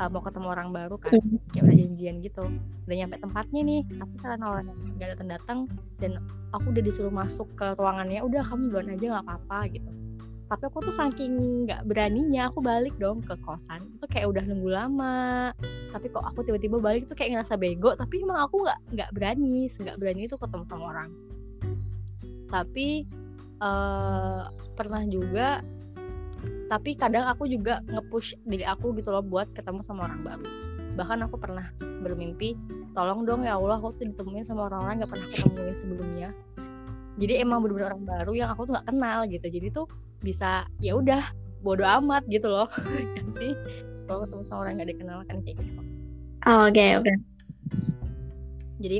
uh, 0.00 0.08
mau 0.08 0.24
ketemu 0.24 0.48
orang 0.48 0.72
baru 0.72 0.96
kan. 0.96 1.12
Kayak 1.52 1.68
udah 1.68 1.76
janjian 1.76 2.16
gitu. 2.24 2.44
Udah 2.88 2.96
nyampe 2.96 3.20
tempatnya 3.20 3.60
nih. 3.60 3.80
Tapi 4.00 4.14
karena 4.16 4.44
orang 4.48 4.66
gak 4.96 5.08
datang 5.12 5.28
datang 5.28 5.58
dan 6.00 6.12
aku 6.56 6.72
udah 6.72 6.82
disuruh 6.84 7.12
masuk 7.12 7.48
ke 7.52 7.76
ruangannya 7.76 8.24
udah 8.24 8.44
kamu 8.44 8.72
duluan 8.72 8.92
aja 8.92 9.04
nggak 9.18 9.24
apa-apa 9.24 9.58
gitu 9.72 9.90
tapi 10.52 10.68
aku 10.68 10.84
tuh 10.84 10.92
saking 10.92 11.64
nggak 11.64 11.88
beraninya 11.88 12.52
aku 12.52 12.60
balik 12.60 12.92
dong 13.00 13.24
ke 13.24 13.32
kosan. 13.40 13.88
Itu 13.96 14.04
kayak 14.04 14.36
udah 14.36 14.44
nunggu 14.44 14.68
lama. 14.68 15.48
Tapi 15.96 16.12
kok 16.12 16.20
aku 16.20 16.44
tiba-tiba 16.44 16.76
balik 16.76 17.08
tuh 17.08 17.16
kayak 17.16 17.40
ngerasa 17.40 17.56
bego. 17.56 17.96
Tapi 17.96 18.20
emang 18.20 18.36
aku 18.44 18.60
nggak 18.60 18.78
nggak 18.92 19.10
berani. 19.16 19.72
Nggak 19.72 19.96
berani 19.96 20.28
itu 20.28 20.36
ketemu 20.36 20.64
sama 20.68 20.84
orang. 20.92 21.10
Tapi 22.52 23.08
uh, 23.64 24.52
pernah 24.76 25.02
juga. 25.08 25.64
Tapi 26.68 27.00
kadang 27.00 27.32
aku 27.32 27.48
juga 27.48 27.80
nge-push 27.88 28.36
diri 28.44 28.68
aku 28.68 28.92
gitu 29.00 29.08
loh 29.08 29.24
buat 29.24 29.48
ketemu 29.56 29.80
sama 29.80 30.04
orang 30.04 30.20
baru. 30.20 30.46
Bahkan 31.00 31.18
aku 31.32 31.40
pernah 31.40 31.64
bermimpi 31.80 32.60
tolong 32.92 33.24
dong 33.24 33.48
ya 33.48 33.56
Allah 33.56 33.80
aku 33.80 33.96
tuh 33.96 34.04
ditemuin 34.04 34.44
sama 34.44 34.68
orang-orang 34.68 35.00
gak 35.00 35.16
pernah 35.16 35.28
ketemuin 35.32 35.76
sebelumnya. 35.80 36.28
Jadi 37.16 37.40
emang 37.40 37.64
bener-bener 37.64 37.92
orang 37.92 38.04
baru 38.04 38.32
yang 38.36 38.52
aku 38.52 38.68
tuh 38.68 38.72
nggak 38.76 38.88
kenal 38.88 39.24
gitu. 39.28 39.46
Jadi 39.48 39.68
tuh 39.72 39.88
bisa 40.22 40.64
ya 40.78 40.96
udah 40.96 41.22
bodoh 41.62 41.86
amat 42.02 42.26
gitu 42.30 42.46
loh. 42.48 42.66
Ya 43.18 43.22
sih 43.38 43.52
kalau 44.06 44.26
ketemu 44.26 44.42
sama 44.46 44.58
orang 44.66 44.72
gak 44.82 44.90
dikenal 44.94 45.18
kan 45.26 45.36
kayak 45.42 45.56
gitu. 45.58 45.80
Oh, 46.46 46.66
oke 46.70 46.86
oke. 47.02 47.12
Jadi 48.82 48.96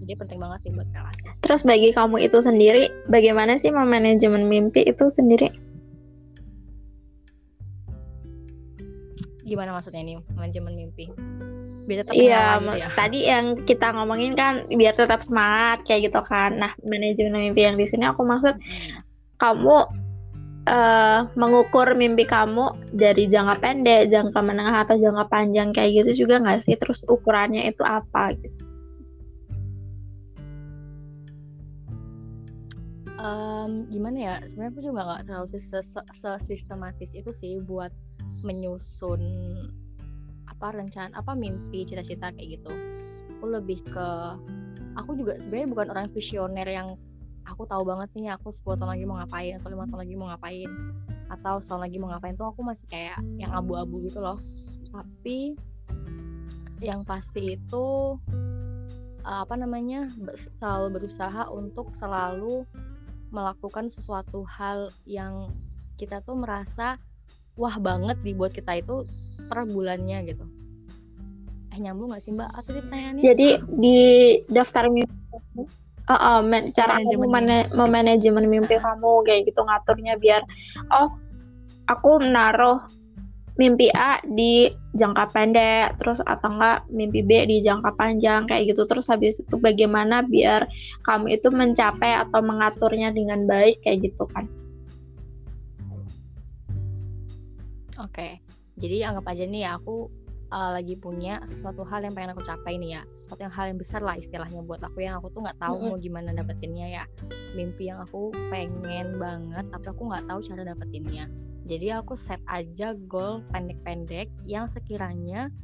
jadi 0.00 0.12
penting 0.16 0.38
banget 0.40 0.58
sih 0.66 0.70
buat 0.74 0.88
relasi 0.90 1.30
terus 1.50 1.66
bagi 1.66 1.90
kamu 1.90 2.30
itu 2.30 2.38
sendiri 2.38 2.86
bagaimana 3.10 3.58
sih 3.58 3.74
memanajemen 3.74 4.46
mimpi 4.46 4.86
itu 4.86 5.10
sendiri? 5.10 5.50
Gimana 9.42 9.74
maksudnya 9.74 9.98
ini 10.06 10.14
manajemen 10.38 10.78
mimpi? 10.78 11.10
Biar 11.90 12.06
tetap 12.06 12.14
Iya, 12.14 12.62
gitu 12.62 12.70
ya. 12.78 12.88
tadi 12.94 13.20
yang 13.26 13.44
kita 13.66 13.90
ngomongin 13.98 14.38
kan 14.38 14.62
biar 14.70 14.94
tetap 14.94 15.26
semangat 15.26 15.82
kayak 15.82 16.06
gitu 16.06 16.22
kan. 16.22 16.54
Nah, 16.54 16.70
manajemen 16.86 17.50
mimpi 17.50 17.66
yang 17.66 17.74
di 17.74 17.82
sini 17.90 18.06
aku 18.06 18.22
maksud 18.22 18.54
kamu 19.42 19.90
eh, 20.68 21.20
mengukur 21.38 21.94
mimpi 21.96 22.28
kamu 22.28 22.92
dari 22.92 23.30
jangka 23.30 23.56
pendek, 23.62 24.12
jangka 24.12 24.40
menengah 24.42 24.84
atau 24.84 24.96
jangka 24.98 25.24
panjang 25.30 25.72
kayak 25.72 26.04
gitu 26.04 26.26
juga 26.26 26.42
nggak 26.42 26.64
sih? 26.64 26.76
Terus 26.76 27.04
ukurannya 27.08 27.68
itu 27.68 27.80
apa 27.86 28.34
gitu? 28.36 28.60
Em, 33.20 33.84
gimana 33.92 34.16
ya 34.16 34.34
sebenarnya 34.48 34.72
aku 34.72 34.80
juga 34.80 35.00
nggak 35.04 35.22
terlalu 35.28 35.46
ses- 35.52 35.84
se- 35.92 36.08
sesistematis 36.16 37.12
itu 37.12 37.28
sih 37.36 37.60
buat 37.60 37.92
menyusun 38.40 39.20
apa 40.48 40.72
rencana 40.72 41.12
apa 41.12 41.36
mimpi 41.36 41.84
cita-cita 41.84 42.32
kayak 42.32 42.60
gitu 42.60 42.72
aku 43.36 43.44
lebih 43.48 43.84
ke 43.84 44.08
aku 44.96 45.16
juga 45.20 45.36
sebenarnya 45.36 45.68
bukan 45.68 45.86
orang 45.92 46.06
visioner 46.16 46.64
yang 46.64 46.96
aku 47.50 47.66
tahu 47.66 47.82
banget 47.82 48.08
nih 48.14 48.30
aku 48.30 48.54
10 48.54 48.78
tahun 48.78 48.90
lagi 48.94 49.04
mau 49.04 49.18
ngapain 49.18 49.58
atau 49.58 49.68
lima 49.74 49.84
tahun 49.90 50.00
lagi 50.06 50.14
mau 50.14 50.28
ngapain 50.30 50.70
atau 51.30 51.54
setahun 51.58 51.82
lagi 51.82 51.96
mau 51.98 52.08
ngapain 52.14 52.34
tuh 52.38 52.46
aku 52.46 52.62
masih 52.62 52.86
kayak 52.86 53.18
yang 53.38 53.50
abu-abu 53.50 54.02
gitu 54.06 54.22
loh. 54.22 54.38
Tapi 54.94 55.58
yang 56.80 57.02
pasti 57.02 57.58
itu 57.58 58.16
apa 59.20 59.52
namanya 59.54 60.08
selalu 60.58 60.96
berusaha 60.96 61.50
untuk 61.52 61.92
selalu 61.92 62.64
melakukan 63.30 63.92
sesuatu 63.92 64.42
hal 64.48 64.90
yang 65.06 65.46
kita 66.00 66.24
tuh 66.24 66.34
merasa 66.34 66.96
wah 67.54 67.76
banget 67.76 68.16
dibuat 68.24 68.56
kita 68.56 68.80
itu 68.80 69.04
per 69.46 69.68
bulannya 69.68 70.24
gitu. 70.24 70.48
Eh 71.70 71.78
nyambung 71.78 72.10
gak 72.10 72.24
sih 72.24 72.34
mbak? 72.34 72.50
Atau 72.56 72.80
pertanyaannya 72.80 73.22
Jadi 73.22 73.48
di 73.78 73.98
daftar 74.50 74.90
mimpi 74.90 75.14
Uh, 76.10 76.18
uh, 76.18 76.40
men- 76.42 76.74
cara 76.74 76.98
kamu 76.98 77.22
Manajemen. 77.22 77.30
mana- 77.30 77.70
memanajemen 77.70 78.44
mimpi 78.50 78.82
kamu 78.82 79.22
kayak 79.22 79.46
gitu 79.46 79.62
ngaturnya 79.62 80.18
biar 80.18 80.42
oh 80.90 81.14
aku 81.86 82.18
menaruh 82.18 82.82
mimpi 83.54 83.92
A 83.94 84.18
di 84.24 84.74
jangka 84.96 85.30
pendek 85.30 86.00
terus 86.00 86.18
atau 86.24 86.50
enggak 86.50 86.82
mimpi 86.90 87.20
B 87.22 87.44
di 87.46 87.62
jangka 87.62 87.94
panjang 87.94 88.48
kayak 88.48 88.74
gitu. 88.74 88.88
Terus 88.88 89.06
habis 89.06 89.36
itu 89.38 89.54
bagaimana 89.60 90.24
biar 90.26 90.66
kamu 91.06 91.36
itu 91.36 91.52
mencapai 91.52 92.26
atau 92.26 92.40
mengaturnya 92.42 93.12
dengan 93.14 93.44
baik 93.44 93.84
kayak 93.84 94.10
gitu 94.10 94.24
kan. 94.32 94.48
Oke, 98.00 98.40
jadi 98.80 99.12
anggap 99.12 99.28
aja 99.28 99.44
nih 99.44 99.60
ya 99.68 99.76
aku 99.76 100.08
uh, 100.50 100.70
lagi 100.74 100.98
punya 100.98 101.38
sesuatu 101.46 101.86
hal 101.86 102.02
yang 102.04 102.14
pengen 102.14 102.34
aku 102.34 102.42
capai 102.44 102.76
nih 102.76 103.00
ya, 103.00 103.02
sesuatu 103.14 103.40
yang 103.46 103.54
hal 103.54 103.64
yang 103.70 103.78
besar 103.78 104.00
lah 104.02 104.18
istilahnya 104.18 104.60
buat 104.62 104.82
aku 104.82 105.02
yang 105.02 105.18
aku 105.22 105.30
tuh 105.32 105.46
nggak 105.46 105.58
tahu 105.62 105.76
mau 105.90 105.98
gimana 105.98 106.34
dapetinnya 106.34 106.86
ya, 107.00 107.04
mimpi 107.54 107.90
yang 107.90 108.02
aku 108.02 108.34
pengen 108.50 109.18
banget 109.18 109.64
tapi 109.70 109.86
aku 109.90 110.02
nggak 110.10 110.24
tahu 110.26 110.40
cara 110.44 110.62
dapetinnya. 110.66 111.24
Jadi 111.70 111.86
aku 111.94 112.18
set 112.18 112.42
aja 112.50 112.98
goal 113.06 113.46
pendek-pendek 113.54 114.26
yang 114.42 114.66
sekiranya 114.66 115.54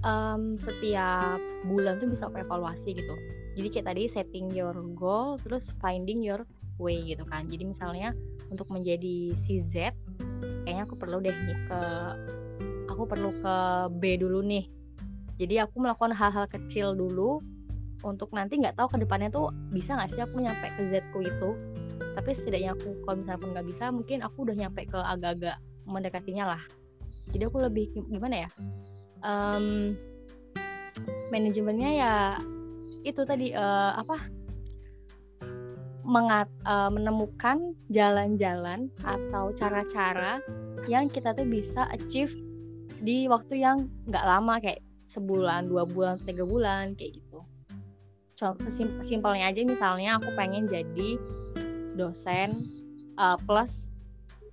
em, 0.00 0.56
setiap 0.56 1.36
bulan 1.68 2.00
tuh 2.00 2.08
bisa 2.08 2.30
aku 2.30 2.40
evaluasi 2.40 2.96
gitu. 2.96 3.14
Jadi 3.60 3.68
kayak 3.68 3.86
tadi 3.92 4.02
setting 4.08 4.48
your 4.56 4.72
goal, 4.96 5.36
terus 5.44 5.68
finding 5.84 6.24
your 6.24 6.48
way 6.80 7.04
gitu 7.04 7.20
kan. 7.28 7.44
Jadi 7.52 7.68
misalnya 7.68 8.16
untuk 8.48 8.72
menjadi 8.72 9.36
si 9.36 9.60
Z 9.60 9.92
kayaknya 10.64 10.88
aku 10.88 10.96
perlu 10.96 11.20
deh 11.20 11.34
nih 11.34 11.58
ke 11.68 11.80
aku 13.02 13.18
perlu 13.18 13.34
ke 13.42 13.56
B 13.98 14.14
dulu 14.14 14.46
nih. 14.46 14.70
Jadi 15.42 15.58
aku 15.58 15.82
melakukan 15.82 16.14
hal-hal 16.14 16.46
kecil 16.46 16.94
dulu 16.94 17.42
untuk 18.06 18.30
nanti 18.30 18.62
nggak 18.62 18.78
tahu 18.78 18.94
ke 18.94 19.02
depannya 19.02 19.26
tuh 19.26 19.50
bisa 19.74 19.98
nggak 19.98 20.14
sih 20.14 20.22
aku 20.22 20.38
nyampe 20.38 20.70
ke 20.70 20.86
Z 20.86 21.02
ku 21.10 21.18
itu. 21.18 21.50
Tapi 21.98 22.30
setidaknya 22.30 22.78
aku 22.78 22.94
kalau 23.02 23.18
misalnya 23.18 23.42
pun 23.42 23.50
nggak 23.58 23.66
bisa 23.66 23.90
mungkin 23.90 24.22
aku 24.22 24.46
udah 24.46 24.54
nyampe 24.54 24.86
ke 24.86 24.94
agak-agak 24.94 25.58
mendekatinya 25.90 26.54
lah. 26.54 26.62
Jadi 27.34 27.42
aku 27.42 27.58
lebih 27.58 27.90
gi- 27.90 28.06
gimana 28.06 28.46
ya? 28.46 28.48
Em, 29.26 29.98
manajemennya 31.34 31.90
ya 31.90 32.14
itu 33.02 33.18
tadi 33.26 33.50
eh, 33.50 33.92
apa? 33.98 34.14
Mengat, 36.06 36.46
eh, 36.54 36.90
menemukan 36.94 37.74
jalan-jalan 37.90 38.94
atau 39.02 39.50
cara-cara 39.58 40.38
yang 40.86 41.10
kita 41.10 41.34
tuh 41.34 41.50
bisa 41.50 41.90
achieve 41.90 42.30
di 43.02 43.26
waktu 43.26 43.58
yang 43.58 43.90
nggak 44.06 44.24
lama 44.24 44.62
kayak 44.62 44.78
sebulan 45.10 45.66
dua 45.66 45.82
bulan 45.84 46.22
tiga 46.22 46.46
bulan 46.46 46.94
kayak 46.94 47.18
gitu. 47.18 47.42
Contoh 48.38 48.70
simpelnya 49.02 49.50
aja 49.50 49.60
misalnya 49.66 50.22
aku 50.22 50.30
pengen 50.38 50.70
jadi 50.70 51.18
dosen 51.98 52.70
uh, 53.18 53.36
plus 53.42 53.90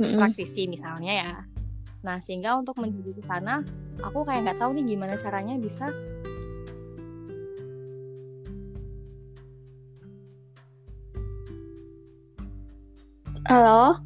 mm-hmm. 0.01 0.17
praktisi 0.17 0.65
misalnya 0.65 1.13
ya. 1.13 1.33
Nah 2.01 2.17
sehingga 2.25 2.57
untuk 2.57 2.81
menuju 2.81 3.21
ke 3.21 3.23
sana 3.29 3.62
aku 4.01 4.25
kayak 4.25 4.49
nggak 4.49 4.59
tahu 4.59 4.73
nih 4.75 4.97
gimana 4.97 5.15
caranya 5.21 5.55
bisa 5.62 5.93
halo? 13.45 14.01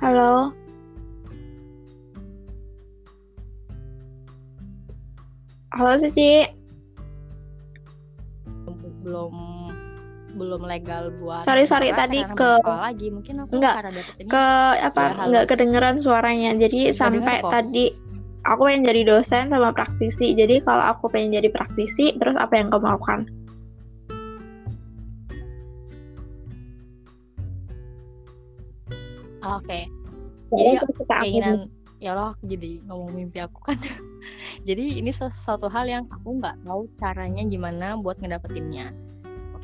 Halo 0.00 0.59
Halo 5.70 5.94
Cici. 6.02 6.50
Belum 9.06 9.34
belum 10.30 10.62
legal 10.62 11.10
buat 11.18 11.42
sorry 11.42 11.66
sorry 11.66 11.90
tadi 11.90 12.22
ke 12.38 12.62
lagi 12.62 13.10
mungkin 13.10 13.42
aku 13.42 13.58
enggak 13.58 13.82
ke 14.30 14.46
apa 14.78 15.00
ya, 15.02 15.12
enggak 15.26 15.44
kedengeran 15.46 16.02
suaranya. 16.02 16.58
Jadi 16.58 16.90
sampai 16.90 17.42
tadi 17.46 17.94
aku 18.46 18.66
pengen 18.66 18.90
jadi 18.90 19.02
dosen 19.06 19.54
sama 19.54 19.70
praktisi. 19.70 20.34
Jadi 20.34 20.58
kalau 20.66 20.90
aku 20.90 21.06
pengen 21.06 21.38
jadi 21.38 21.50
praktisi 21.54 22.18
terus 22.18 22.34
apa 22.34 22.58
yang 22.58 22.74
kamu 22.74 22.90
lakukan? 22.90 23.20
Oke. 29.40 29.66
Okay. 29.70 29.82
jadi 30.50 30.82
keinginan 31.06 31.70
ya 32.02 32.18
Allah 32.18 32.34
aku 32.34 32.42
jadi 32.50 32.82
ngomong 32.90 33.14
mimpi 33.14 33.38
aku 33.38 33.60
kan 33.62 33.78
jadi 34.68 35.00
ini 35.00 35.08
sesuatu 35.14 35.72
hal 35.72 35.88
yang 35.88 36.04
aku 36.12 36.36
nggak 36.36 36.60
tahu 36.68 36.84
caranya 37.00 37.42
gimana 37.48 37.96
buat 37.96 38.20
ngedapetinnya. 38.20 38.92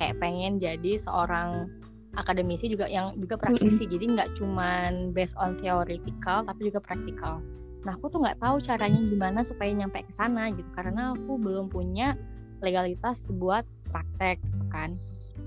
Kayak 0.01 0.17
pengen 0.21 0.57
jadi 0.57 1.01
seorang 1.01 1.69
akademisi 2.17 2.73
juga 2.73 2.89
yang 2.89 3.13
juga 3.21 3.37
praktisi. 3.37 3.77
Mm 3.77 3.81
-hmm. 3.85 3.93
jadi 3.93 4.05
nggak 4.17 4.31
cuman 4.41 4.93
based 5.13 5.37
on 5.37 5.61
theoretical 5.61 6.45
tapi 6.49 6.61
juga 6.73 6.81
praktikal. 6.81 7.45
Nah 7.85 7.93
aku 7.93 8.09
tuh 8.09 8.25
nggak 8.25 8.41
tahu 8.41 8.57
caranya 8.65 9.01
gimana 9.05 9.41
supaya 9.45 9.69
nyampe 9.73 10.01
ke 10.01 10.13
sana 10.17 10.49
gitu. 10.53 10.69
Karena 10.73 11.13
aku 11.13 11.37
belum 11.37 11.69
punya 11.69 12.17
legalitas 12.65 13.29
buat 13.37 13.69
praktek 13.93 14.41
kan. 14.73 14.97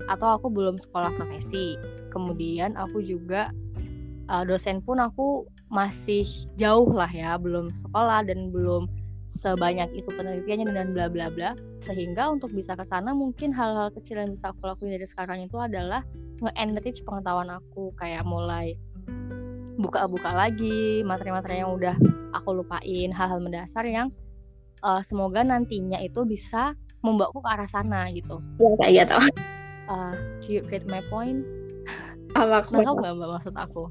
Atau 0.06 0.30
aku 0.30 0.46
belum 0.46 0.78
sekolah 0.78 1.10
profesi. 1.18 1.74
Kemudian 2.14 2.78
aku 2.78 3.02
juga 3.02 3.50
uh, 4.30 4.46
dosen 4.46 4.78
pun 4.78 5.02
aku 5.02 5.42
masih 5.70 6.26
jauh 6.58 6.90
lah 6.90 7.10
ya 7.10 7.38
belum 7.38 7.70
sekolah 7.70 8.26
dan 8.26 8.50
belum 8.50 8.90
sebanyak 9.30 9.88
itu 9.94 10.10
penelitiannya 10.10 10.74
dan 10.74 10.90
bla 10.90 11.06
bla 11.06 11.30
bla 11.30 11.54
sehingga 11.86 12.28
untuk 12.28 12.50
bisa 12.50 12.74
ke 12.74 12.82
sana 12.82 13.14
mungkin 13.14 13.54
hal-hal 13.54 13.94
kecil 13.94 14.18
yang 14.18 14.34
bisa 14.34 14.50
aku 14.50 14.66
lakuin 14.66 14.98
dari 14.98 15.06
sekarang 15.06 15.46
itu 15.46 15.56
adalah 15.56 16.02
nge-enrich 16.42 17.06
pengetahuan 17.06 17.48
aku 17.48 17.94
kayak 17.96 18.26
mulai 18.26 18.74
buka-buka 19.80 20.34
lagi 20.34 21.00
materi-materi 21.06 21.62
yang 21.62 21.72
udah 21.78 21.96
aku 22.36 22.60
lupain 22.60 23.10
hal-hal 23.14 23.40
mendasar 23.40 23.86
yang 23.86 24.12
uh, 24.82 25.00
semoga 25.06 25.46
nantinya 25.46 26.02
itu 26.02 26.26
bisa 26.26 26.74
membawaku 27.00 27.40
ke 27.40 27.48
arah 27.48 27.70
sana 27.70 28.12
gitu. 28.12 28.44
Ya 28.60 28.76
kayak 28.76 28.92
gitu. 29.08 29.16
Uh, 29.88 30.12
do 30.44 30.48
you 30.52 30.62
get 30.68 30.84
my 30.84 31.00
point? 31.08 31.40
Apa 32.36 32.68
nah, 32.68 32.92
nggak 32.92 33.14
mbak 33.16 33.30
maksud 33.40 33.56
aku? 33.56 33.88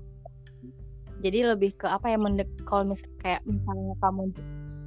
jadi 1.19 1.51
lebih 1.53 1.75
ke 1.75 1.87
apa 1.87 2.11
ya 2.11 2.17
mendek 2.17 2.47
kalau 2.63 2.87
mis 2.91 3.03
kayak 3.19 3.43
misalnya 3.43 3.95
kamu 3.99 4.31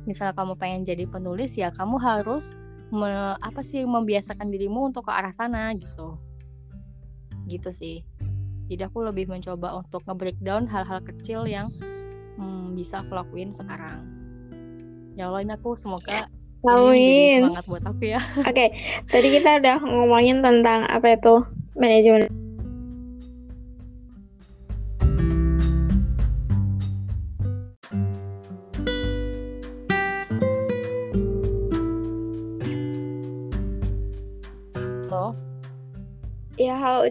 misalnya 0.04 0.34
kamu 0.34 0.54
pengen 0.58 0.82
jadi 0.82 1.04
penulis 1.06 1.54
ya 1.54 1.70
kamu 1.74 1.96
harus 1.98 2.58
me, 2.90 3.38
apa 3.38 3.60
sih 3.62 3.86
membiasakan 3.86 4.50
dirimu 4.50 4.90
untuk 4.90 5.08
ke 5.08 5.12
arah 5.12 5.32
sana 5.34 5.72
gitu 5.74 6.18
gitu 7.46 7.70
sih 7.70 8.02
jadi 8.70 8.88
aku 8.88 9.04
lebih 9.04 9.28
mencoba 9.28 9.76
untuk 9.76 10.02
nge-breakdown 10.06 10.64
hal-hal 10.66 11.02
kecil 11.02 11.44
yang 11.46 11.70
hmm, 12.38 12.74
bisa 12.74 13.02
aku 13.02 13.14
lakuin 13.14 13.54
sekarang 13.54 14.06
ya 15.14 15.28
Allah 15.30 15.44
ini 15.44 15.54
aku 15.54 15.78
semoga 15.78 16.26
Amin. 16.62 17.42
semangat 17.42 17.66
buat 17.66 17.82
aku 17.82 18.02
ya. 18.06 18.22
Oke, 18.46 18.54
okay. 18.54 18.68
tadi 19.10 19.34
kita 19.34 19.58
udah 19.58 19.82
ngomongin 19.82 20.46
tentang 20.46 20.86
apa 20.86 21.18
itu 21.18 21.42
manajemen 21.74 22.41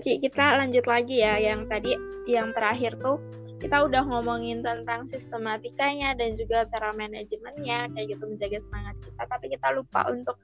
Uci. 0.02 0.18
Kita 0.18 0.58
lanjut 0.58 0.90
lagi 0.90 1.22
ya. 1.22 1.38
Yang 1.38 1.70
tadi, 1.70 1.94
yang 2.26 2.50
terakhir 2.58 2.98
tuh, 2.98 3.22
kita 3.62 3.86
udah 3.86 4.02
ngomongin 4.10 4.66
tentang 4.66 5.06
sistematikanya 5.06 6.18
dan 6.18 6.34
juga 6.34 6.66
cara 6.66 6.90
manajemennya, 6.98 7.86
kayak 7.94 8.18
gitu 8.18 8.26
menjaga 8.26 8.58
semangat 8.58 8.98
kita. 9.06 9.30
Tapi 9.30 9.46
kita 9.54 9.70
lupa 9.78 10.10
untuk 10.10 10.42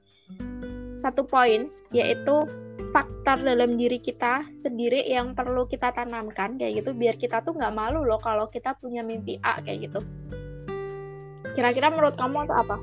satu 0.94 1.26
poin, 1.26 1.66
yaitu 1.90 2.46
faktor 2.94 3.42
dalam 3.42 3.74
diri 3.74 3.98
kita 3.98 4.46
sendiri 4.62 5.02
yang 5.10 5.34
perlu 5.34 5.66
kita 5.66 5.90
tanamkan, 5.90 6.54
kayak 6.54 6.78
gitu, 6.78 6.94
biar 6.94 7.18
kita 7.18 7.42
tuh 7.42 7.58
nggak 7.58 7.74
malu 7.74 8.06
loh 8.06 8.22
kalau 8.22 8.46
kita 8.46 8.78
punya 8.78 9.02
mimpi 9.02 9.42
A, 9.42 9.58
kayak 9.58 9.90
gitu. 9.90 9.98
Kira-kira 11.58 11.90
menurut 11.90 12.14
kamu 12.14 12.46
itu 12.46 12.54
apa? 12.54 12.78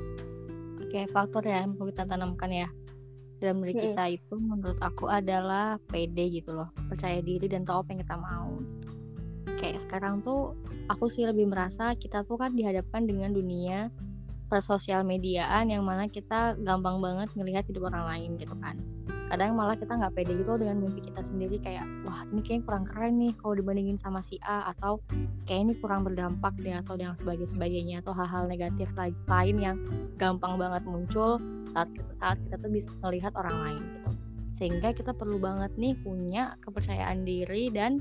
Oke, 0.84 1.08
faktor 1.08 1.40
ya 1.48 1.64
yang 1.64 1.72
perlu 1.72 1.88
kita 1.88 2.04
tanamkan 2.04 2.52
ya 2.52 2.68
dalam 3.38 3.60
diri 3.64 3.74
kita 3.76 4.04
itu 4.16 4.34
menurut 4.36 4.78
aku 4.80 5.08
adalah 5.10 5.76
pede 5.92 6.40
gitu 6.40 6.56
loh. 6.56 6.72
Percaya 6.88 7.20
diri 7.20 7.46
dan 7.46 7.68
tahu 7.68 7.84
apa 7.84 7.88
yang 7.92 8.00
kita 8.04 8.16
mau. 8.16 8.50
Kayak 9.56 9.80
sekarang 9.88 10.20
tuh 10.24 10.56
aku 10.88 11.10
sih 11.10 11.24
lebih 11.26 11.48
merasa 11.48 11.92
kita 11.96 12.22
tuh 12.24 12.38
kan 12.38 12.54
dihadapkan 12.54 13.04
dengan 13.04 13.34
dunia 13.34 13.90
persosial 14.46 15.02
mediaan 15.02 15.70
yang 15.70 15.82
mana 15.82 16.06
kita 16.06 16.54
gampang 16.62 17.02
banget 17.02 17.28
ngelihat 17.34 17.66
hidup 17.66 17.90
orang 17.90 18.06
lain 18.06 18.30
gitu 18.38 18.54
kan 18.62 18.78
kadang 19.26 19.58
malah 19.58 19.74
kita 19.74 19.98
nggak 19.98 20.14
pede 20.14 20.38
gitu 20.38 20.54
dengan 20.54 20.78
mimpi 20.78 21.02
kita 21.02 21.18
sendiri 21.26 21.58
kayak 21.58 21.82
wah 22.06 22.22
ini 22.30 22.40
kayak 22.46 22.62
kurang 22.62 22.86
keren 22.86 23.18
nih 23.18 23.34
kalau 23.42 23.58
dibandingin 23.58 23.98
sama 23.98 24.22
si 24.22 24.38
A 24.46 24.70
atau 24.70 25.02
kayak 25.50 25.60
ini 25.66 25.74
kurang 25.82 26.06
berdampak 26.06 26.54
deh 26.62 26.78
atau 26.78 26.94
yang 26.94 27.18
sebagai 27.18 27.50
sebagainya 27.50 28.06
atau 28.06 28.14
hal-hal 28.14 28.46
negatif 28.46 28.86
lain 29.26 29.56
yang 29.58 29.76
gampang 30.14 30.54
banget 30.62 30.86
muncul 30.86 31.42
saat 31.74 31.90
kita, 31.90 32.12
saat 32.22 32.38
kita 32.46 32.56
tuh 32.62 32.70
bisa 32.70 32.90
melihat 33.02 33.32
orang 33.34 33.56
lain 33.60 33.82
gitu. 33.82 34.10
Sehingga 34.56 34.88
kita 34.96 35.12
perlu 35.12 35.36
banget 35.36 35.74
nih 35.76 35.92
punya 36.00 36.56
kepercayaan 36.64 37.26
diri 37.26 37.68
dan 37.68 38.00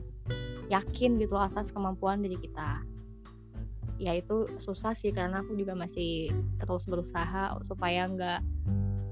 yakin 0.69 1.17
gitu 1.19 1.35
atas 1.35 1.73
kemampuan 1.73 2.21
diri 2.21 2.37
kita. 2.37 2.85
Ya 3.97 4.15
itu 4.15 4.47
susah 4.61 4.93
sih 4.93 5.11
karena 5.11 5.41
aku 5.41 5.55
juga 5.57 5.75
masih 5.75 6.31
terus 6.59 6.85
berusaha 6.87 7.55
supaya 7.63 8.07
nggak 8.07 8.39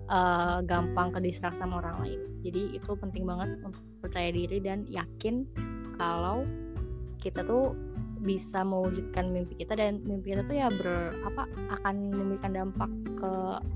uh, 0.09 0.59
gampang 0.65 1.13
kedistrak 1.13 1.53
sama 1.55 1.79
orang 1.83 1.97
lain 2.03 2.19
jadi 2.43 2.75
itu 2.75 2.91
penting 2.99 3.23
banget 3.23 3.59
untuk 3.63 3.83
percaya 4.03 4.31
diri 4.31 4.59
dan 4.59 4.83
yakin 4.89 5.47
kalau 5.95 6.43
kita 7.23 7.39
tuh 7.47 7.71
bisa 8.23 8.63
mewujudkan 8.63 9.31
mimpi 9.31 9.59
kita 9.59 9.75
dan 9.75 9.99
mimpi 10.07 10.31
kita 10.31 10.47
tuh 10.47 10.55
ya 10.55 10.67
ber 10.71 11.11
apa 11.27 11.43
akan 11.79 12.11
memberikan 12.11 12.55
dampak 12.55 12.91
ke 13.19 13.31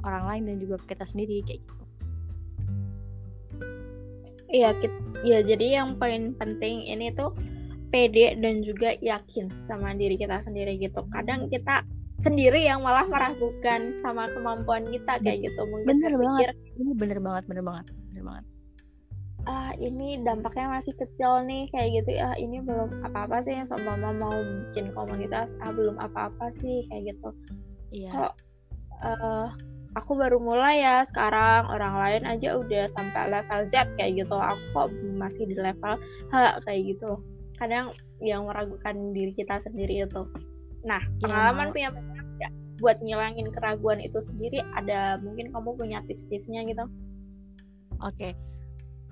orang 0.07 0.23
lain 0.27 0.43
dan 0.47 0.55
juga 0.63 0.75
ke 0.83 0.95
kita 0.95 1.03
sendiri 1.07 1.43
kayak 1.43 1.59
gitu. 1.63 1.75
Iya, 4.47 4.69
ya 5.27 5.39
jadi 5.43 5.83
yang 5.83 5.99
paling 5.99 6.31
penting 6.39 6.87
ini 6.87 7.11
tuh 7.11 7.35
pede 7.91 8.39
dan 8.39 8.63
juga 8.63 8.95
yakin 9.03 9.51
sama 9.67 9.91
diri 9.95 10.15
kita 10.15 10.39
sendiri 10.39 10.79
gitu. 10.79 11.03
Kadang 11.11 11.51
kita 11.51 11.83
sendiri 12.25 12.65
yang 12.65 12.81
malah 12.81 13.05
meragukan 13.05 13.93
sama 14.01 14.25
kemampuan 14.33 14.89
kita 14.89 15.21
kayak 15.21 15.45
gitu. 15.45 15.61
Mungkin 15.69 15.85
bener 15.85 16.13
banget. 16.17 16.55
Ini 16.77 16.91
bener 16.97 17.19
banget 17.21 17.43
bener 17.45 17.63
banget 17.63 17.85
bener 18.13 18.23
banget. 18.25 18.45
Ah 19.47 19.71
ini 19.79 20.19
dampaknya 20.27 20.81
masih 20.81 20.93
kecil 20.97 21.45
nih 21.45 21.69
kayak 21.71 22.03
gitu. 22.03 22.17
Ya 22.17 22.33
ini 22.35 22.59
belum 22.59 23.05
apa-apa 23.05 23.45
sih 23.45 23.55
yang 23.55 23.69
sama 23.69 23.95
mama 23.95 24.11
mau 24.17 24.35
bikin 24.69 24.91
komunitas. 24.91 25.53
Ah 25.61 25.71
belum 25.71 26.01
apa-apa 26.01 26.51
sih 26.57 26.83
kayak 26.89 27.15
gitu. 27.15 27.29
Iya. 27.93 28.11
Kok 28.11 28.33
uh, 29.05 29.47
aku 29.95 30.11
baru 30.19 30.41
mulai 30.41 30.83
ya 30.83 31.05
sekarang 31.07 31.69
orang 31.69 31.95
lain 31.95 32.23
aja 32.27 32.59
udah 32.59 32.89
sampai 32.91 33.29
level 33.31 33.61
Z 33.69 33.87
kayak 33.95 34.25
gitu. 34.25 34.35
Aku 34.35 34.63
kok 34.73 34.89
masih 35.15 35.47
di 35.47 35.55
level 35.55 35.95
H 36.33 36.59
kayak 36.65 36.97
gitu. 36.97 37.21
Kadang 37.55 37.93
yang 38.19 38.49
meragukan 38.49 39.13
diri 39.13 39.31
kita 39.37 39.61
sendiri 39.61 40.01
itu 40.01 40.21
Nah, 40.87 41.03
iya. 41.03 41.19
pengalaman 41.19 41.75
punya 41.75 41.89
ya, 42.39 42.49
buat 42.79 42.97
ngilangin 43.03 43.51
keraguan 43.51 43.99
itu 43.99 44.23
sendiri 44.23 44.63
ada 44.73 45.19
mungkin 45.19 45.51
kamu 45.51 45.75
punya 45.75 45.99
tips-tipsnya 46.07 46.63
gitu? 46.63 46.87
Oke. 47.99 48.15
Okay. 48.15 48.33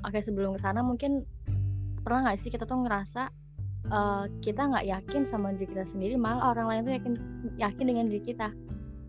Oke, 0.05 0.21
okay, 0.21 0.23
sebelum 0.23 0.55
ke 0.55 0.61
sana 0.61 0.85
mungkin 0.85 1.25
pernah 2.05 2.29
nggak 2.29 2.37
sih 2.45 2.53
kita 2.53 2.69
tuh 2.69 2.85
ngerasa 2.85 3.27
uh, 3.89 4.29
kita 4.45 4.61
nggak 4.69 4.85
yakin 4.85 5.25
sama 5.25 5.53
diri 5.57 5.73
kita 5.73 5.85
sendiri 5.89 6.13
malah 6.17 6.53
orang 6.53 6.69
lain 6.69 6.81
tuh 6.85 6.93
yakin 6.93 7.13
yakin 7.57 7.85
dengan 7.89 8.05
diri 8.05 8.21
kita 8.21 8.53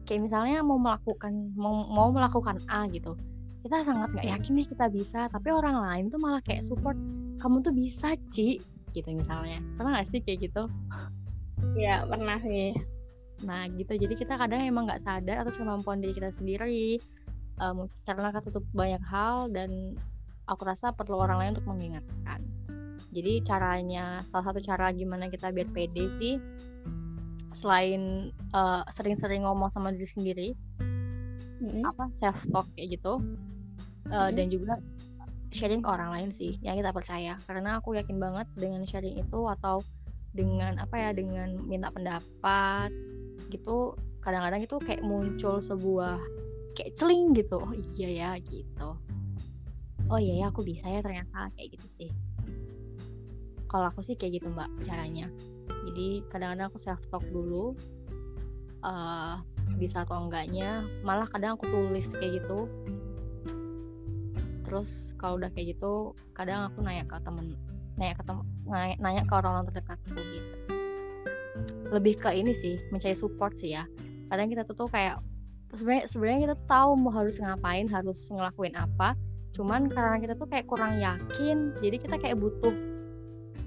kayak 0.08 0.24
misalnya 0.24 0.64
mau 0.64 0.80
melakukan 0.80 1.52
mau, 1.52 1.84
mau 1.92 2.08
melakukan 2.08 2.56
A 2.72 2.88
gitu 2.88 3.12
kita 3.60 3.84
sangat 3.84 4.16
nggak 4.16 4.28
yakin 4.32 4.52
nih 4.56 4.66
kita 4.72 4.86
bisa 4.88 5.20
tapi 5.28 5.52
orang 5.52 5.76
lain 5.76 6.04
tuh 6.08 6.16
malah 6.16 6.40
kayak 6.40 6.64
support 6.64 6.96
kamu 7.42 7.60
tuh 7.60 7.74
bisa 7.76 8.16
Ci 8.32 8.62
gitu 8.96 9.12
misalnya 9.12 9.60
pernah 9.76 10.00
gak 10.00 10.08
sih 10.08 10.24
kayak 10.24 10.48
gitu 10.48 10.72
ya 11.76 12.04
pernah 12.04 12.38
sih. 12.40 12.76
Nah 13.44 13.68
gitu. 13.72 13.96
Jadi 13.96 14.14
kita 14.16 14.36
kadang 14.40 14.64
emang 14.64 14.88
nggak 14.88 15.04
sadar 15.04 15.44
atas 15.44 15.60
kemampuan 15.60 16.00
diri 16.00 16.16
kita 16.16 16.32
sendiri. 16.34 17.00
Um, 17.56 17.88
karena 18.04 18.36
ketutup 18.36 18.68
banyak 18.76 19.00
hal 19.08 19.48
dan 19.48 19.96
aku 20.44 20.68
rasa 20.68 20.92
perlu 20.92 21.16
orang 21.16 21.40
lain 21.40 21.52
untuk 21.56 21.68
mengingatkan. 21.72 22.40
Jadi 23.16 23.40
caranya 23.48 24.20
salah 24.28 24.52
satu 24.52 24.60
cara 24.60 24.92
gimana 24.92 25.32
kita 25.32 25.48
biar 25.48 25.72
pede 25.72 26.12
sih 26.20 26.36
selain 27.56 28.28
uh, 28.52 28.84
sering-sering 28.92 29.48
ngomong 29.48 29.72
sama 29.72 29.88
diri 29.88 30.04
sendiri 30.04 30.48
mm-hmm. 31.56 31.88
apa 31.88 32.12
self 32.12 32.36
talk 32.52 32.68
kayak 32.76 33.00
gitu 33.00 33.16
uh, 33.16 34.28
mm-hmm. 34.28 34.36
dan 34.36 34.46
juga 34.52 34.74
sharing 35.56 35.80
ke 35.80 35.88
orang 35.88 36.12
lain 36.12 36.28
sih 36.28 36.60
yang 36.60 36.76
kita 36.76 36.92
percaya. 36.92 37.40
Karena 37.48 37.80
aku 37.80 37.96
yakin 37.96 38.20
banget 38.20 38.46
dengan 38.52 38.84
sharing 38.84 39.16
itu 39.16 39.40
atau 39.48 39.80
dengan 40.36 40.76
apa 40.76 40.94
ya 41.00 41.10
dengan 41.16 41.56
minta 41.64 41.88
pendapat 41.88 42.92
gitu. 43.48 43.96
Kadang-kadang 44.20 44.62
itu 44.62 44.76
kayak 44.82 45.02
muncul 45.02 45.64
sebuah 45.64 46.20
kayak 46.76 46.92
celing 47.00 47.32
gitu. 47.32 47.56
Oh 47.56 47.74
iya 47.96 48.08
ya 48.12 48.30
gitu. 48.44 48.94
Oh 50.06 50.20
iya 50.20 50.44
ya 50.44 50.46
aku 50.52 50.62
bisa 50.62 50.86
ya 50.86 51.00
ternyata 51.00 51.50
kayak 51.56 51.74
gitu 51.74 51.86
sih. 51.88 52.10
Kalau 53.66 53.90
aku 53.90 54.04
sih 54.04 54.14
kayak 54.14 54.38
gitu 54.38 54.52
mbak 54.52 54.70
caranya. 54.84 55.32
Jadi 55.88 56.22
kadang-kadang 56.30 56.68
aku 56.70 56.78
self 56.78 57.02
talk 57.10 57.24
dulu 57.32 57.74
uh, 58.86 59.42
bisa 59.80 60.06
atau 60.06 60.26
enggaknya 60.26 60.86
malah 61.02 61.26
kadang 61.26 61.58
aku 61.58 61.66
tulis 61.66 62.06
kayak 62.14 62.42
gitu. 62.42 62.70
Terus 64.66 65.14
kalau 65.18 65.38
udah 65.38 65.50
kayak 65.54 65.78
gitu 65.78 66.14
kadang 66.34 66.70
aku 66.70 66.82
nanya 66.82 67.06
ke 67.06 67.16
temen 67.22 67.54
nanya 67.96 68.14
ke 68.16 68.24
nanya, 68.68 68.96
nanya 69.00 69.22
ke 69.24 69.32
orang-orang 69.32 69.66
terdekatku 69.72 70.20
gitu. 70.20 70.56
Lebih 71.92 72.14
ke 72.20 72.30
ini 72.36 72.52
sih 72.56 72.76
mencari 72.92 73.16
support 73.16 73.56
sih 73.56 73.76
ya. 73.76 73.88
Kadang 74.28 74.52
kita 74.52 74.62
tuh, 74.68 74.88
kayak 74.90 75.22
sebenarnya 75.74 76.04
sebenarnya 76.08 76.40
kita 76.50 76.56
tahu 76.70 76.90
mau 76.98 77.12
harus 77.12 77.40
ngapain 77.40 77.86
harus 77.88 78.28
ngelakuin 78.30 78.74
apa. 78.76 79.16
Cuman 79.56 79.88
karena 79.88 80.20
kita 80.20 80.34
tuh 80.36 80.48
kayak 80.48 80.68
kurang 80.68 81.00
yakin 81.00 81.72
jadi 81.80 81.96
kita 81.96 82.16
kayak 82.20 82.36
butuh 82.36 82.74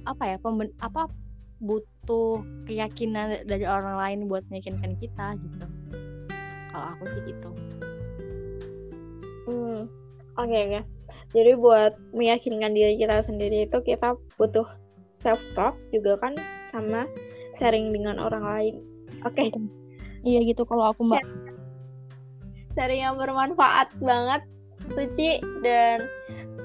apa 0.06 0.24
ya 0.26 0.38
pemben 0.38 0.70
apa 0.80 1.10
butuh 1.60 2.40
keyakinan 2.70 3.44
dari 3.44 3.66
orang 3.68 3.98
lain 3.98 4.20
buat 4.30 4.46
meyakinkan 4.54 4.96
kita 5.02 5.36
gitu. 5.36 5.66
Kalau 6.70 6.86
aku 6.96 7.04
sih 7.10 7.22
gitu. 7.26 7.50
Hmm 9.50 9.90
oke 10.38 10.46
okay, 10.46 10.62
oke. 10.70 10.72
okay. 10.78 10.99
Jadi 11.30 11.54
buat 11.54 11.94
meyakinkan 12.18 12.74
diri 12.74 12.98
kita 12.98 13.22
sendiri 13.22 13.70
itu 13.70 13.78
kita 13.86 14.18
butuh 14.42 14.66
self 15.14 15.38
talk 15.54 15.78
juga 15.94 16.18
kan 16.18 16.34
sama 16.74 17.06
sharing 17.62 17.94
dengan 17.94 18.18
orang 18.18 18.44
lain. 18.46 18.76
Oke. 19.28 19.52
Okay. 19.52 19.62
iya 20.26 20.42
gitu 20.42 20.66
kalau 20.66 20.90
aku 20.90 21.06
mbak. 21.06 21.22
Sharing 22.74 23.04
yang 23.04 23.16
bermanfaat 23.20 23.94
banget 24.02 24.42
Suci. 24.90 25.38
Dan 25.62 26.08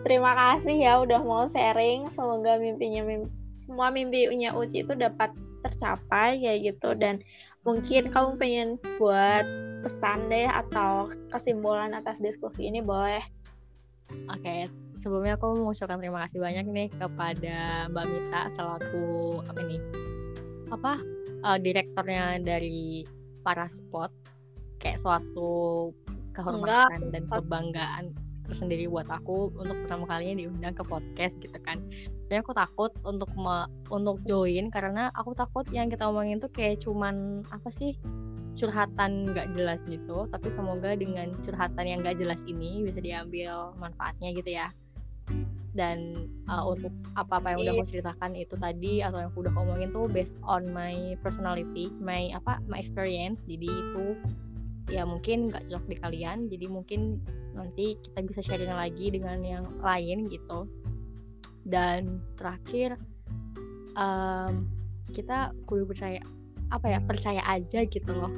terima 0.06 0.32
kasih 0.32 0.76
ya 0.80 1.02
udah 1.02 1.20
mau 1.20 1.44
sharing. 1.50 2.08
Semoga 2.14 2.56
mimpinya 2.56 3.04
mimpi 3.04 3.28
semua 3.54 3.92
mimpinya 3.92 4.56
Uci 4.56 4.86
itu 4.86 4.94
dapat 4.96 5.34
tercapai 5.60 6.40
kayak 6.40 6.72
gitu. 6.72 6.96
Dan 6.96 7.20
mungkin 7.68 8.08
kamu 8.08 8.30
pengen 8.40 8.68
buat 8.96 9.44
pesan 9.84 10.32
deh 10.32 10.48
atau 10.48 11.12
kesimpulan 11.28 11.92
atas 11.92 12.16
diskusi 12.22 12.64
ini 12.70 12.80
boleh 12.80 13.20
oke 14.10 14.40
okay. 14.40 14.68
sebelumnya 15.00 15.36
aku 15.36 15.56
mengucapkan 15.56 16.00
terima 16.00 16.24
kasih 16.26 16.38
banyak 16.42 16.66
nih 16.68 16.88
kepada 16.92 17.88
Mbak 17.92 18.06
Mita 18.08 18.42
selaku 18.56 19.04
apa 19.48 19.60
nih 19.64 19.80
apa 20.72 20.92
uh, 21.44 21.58
direkturnya 21.60 22.40
dari 22.40 23.04
para 23.44 23.68
spot 23.68 24.10
kayak 24.80 25.00
suatu 25.00 25.92
kehormatan 26.34 27.08
Enggak. 27.08 27.12
dan 27.14 27.22
kebanggaan 27.30 28.04
tersendiri 28.44 28.84
buat 28.88 29.08
aku 29.08 29.56
untuk 29.56 29.76
pertama 29.84 30.04
kalinya 30.04 30.44
diundang 30.44 30.76
ke 30.76 30.84
podcast 30.84 31.32
gitu 31.40 31.56
kan. 31.64 31.80
Tapi 32.28 32.44
aku 32.44 32.52
takut 32.52 32.92
untuk 33.08 33.32
me, 33.32 33.64
untuk 33.88 34.20
join 34.28 34.68
karena 34.68 35.08
aku 35.16 35.32
takut 35.32 35.64
yang 35.72 35.88
kita 35.88 36.04
omongin 36.04 36.40
tuh 36.40 36.52
kayak 36.52 36.84
cuman 36.84 37.40
apa 37.48 37.72
sih 37.72 37.96
curhatan 38.58 39.34
nggak 39.34 39.52
jelas 39.54 39.80
gitu. 39.86 40.26
Tapi 40.30 40.48
semoga 40.50 40.94
dengan 40.94 41.34
curhatan 41.42 41.84
yang 41.84 41.98
nggak 42.02 42.18
jelas 42.18 42.40
ini 42.46 42.86
bisa 42.86 42.98
diambil 43.02 43.74
manfaatnya 43.78 44.30
gitu 44.34 44.50
ya. 44.54 44.68
Dan 45.74 46.30
uh, 46.46 46.62
untuk 46.70 46.94
apa-apa 47.18 47.58
yang 47.58 47.58
udah 47.66 47.72
aku 47.82 47.90
ceritakan 47.90 48.38
itu 48.38 48.54
tadi 48.54 49.02
atau 49.02 49.18
yang 49.18 49.30
aku 49.34 49.42
udah 49.42 49.52
ngomongin 49.58 49.90
tuh 49.90 50.06
based 50.06 50.38
on 50.46 50.70
my 50.70 51.18
personality, 51.26 51.90
my 51.98 52.30
apa 52.30 52.62
my 52.70 52.78
experience. 52.78 53.42
Jadi 53.50 53.66
itu 53.66 54.14
ya 54.92 55.08
mungkin 55.08 55.48
nggak 55.48 55.64
cocok 55.72 55.84
di 55.88 55.96
kalian 55.96 56.38
jadi 56.52 56.66
mungkin 56.68 57.16
nanti 57.56 57.96
kita 58.04 58.20
bisa 58.20 58.40
sharing 58.44 58.72
lagi 58.72 59.08
dengan 59.08 59.40
yang 59.40 59.64
lain 59.80 60.28
gitu 60.28 60.68
dan 61.64 62.20
terakhir 62.36 63.00
um, 63.96 64.68
kita 65.16 65.56
kudu 65.64 65.88
percaya 65.88 66.20
apa 66.70 66.86
ya 66.96 66.98
percaya 67.02 67.42
aja 67.44 67.84
gitu 67.84 68.12
loh. 68.12 68.32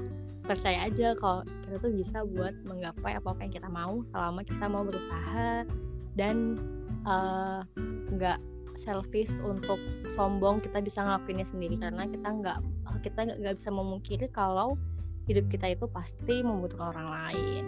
Percaya 0.46 0.86
aja 0.86 1.14
kalau 1.18 1.42
kita 1.66 1.76
tuh 1.82 1.92
bisa 1.94 2.22
buat 2.22 2.54
menggapai 2.62 3.18
apa 3.18 3.28
apa 3.34 3.40
yang 3.42 3.54
kita 3.54 3.68
mau 3.70 4.02
selama 4.14 4.40
kita 4.46 4.64
mau 4.70 4.82
berusaha 4.86 5.66
dan 6.14 6.58
uh, 7.06 7.66
nggak 8.14 8.38
selfish 8.78 9.32
untuk 9.42 9.80
sombong 10.14 10.62
kita 10.62 10.78
bisa 10.82 11.02
ngelakuinnya 11.02 11.46
sendiri. 11.50 11.76
Karena 11.78 12.06
kita 12.06 12.28
nggak 12.30 12.58
kita 13.02 13.20
nggak 13.42 13.56
bisa 13.58 13.70
memungkiri 13.74 14.26
kalau 14.30 14.78
hidup 15.26 15.50
kita 15.50 15.74
itu 15.74 15.90
pasti 15.90 16.46
membutuhkan 16.46 16.94
orang 16.94 17.08
lain. 17.10 17.64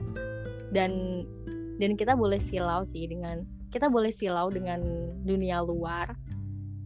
Dan 0.70 1.24
dan 1.78 1.94
kita 1.94 2.14
boleh 2.14 2.38
silau 2.42 2.86
sih 2.86 3.06
dengan 3.06 3.42
kita 3.70 3.90
boleh 3.90 4.10
silau 4.10 4.48
dengan 4.48 4.80
dunia 5.22 5.62
luar 5.62 6.14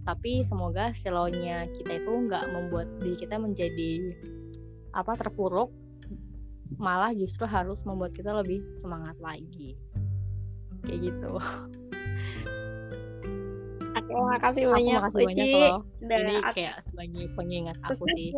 tapi 0.03 0.43
semoga 0.43 0.91
silaunya 0.99 1.71
kita 1.79 2.03
itu 2.03 2.13
nggak 2.27 2.45
membuat 2.51 2.91
diri 2.99 3.17
kita 3.19 3.39
menjadi 3.39 4.19
apa 4.93 5.15
terpuruk 5.15 5.71
malah 6.81 7.15
justru 7.15 7.47
harus 7.47 7.85
membuat 7.87 8.17
kita 8.17 8.33
lebih 8.33 8.65
semangat 8.75 9.15
lagi. 9.23 9.79
Kayak 10.83 10.99
gitu. 11.13 11.33
Oke, 13.93 14.13
makasih 14.19 14.65
banyak, 14.67 14.99
aku 14.99 15.07
makasih 15.07 15.27
banyak 15.29 15.47
loh. 15.55 15.81
Ini 16.03 16.37
kayak 16.51 16.77
sebagai 16.91 17.25
pengingat 17.39 17.77
aku 17.87 18.05
sih. 18.17 18.35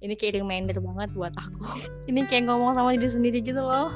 ini 0.00 0.16
kayak 0.16 0.40
reminder 0.40 0.80
banget 0.80 1.10
buat 1.12 1.34
aku. 1.36 1.60
Ini 2.08 2.24
kayak 2.24 2.48
ngomong 2.48 2.72
sama 2.72 2.96
diri 2.96 3.12
sendiri 3.12 3.38
gitu 3.44 3.60
loh 3.60 3.92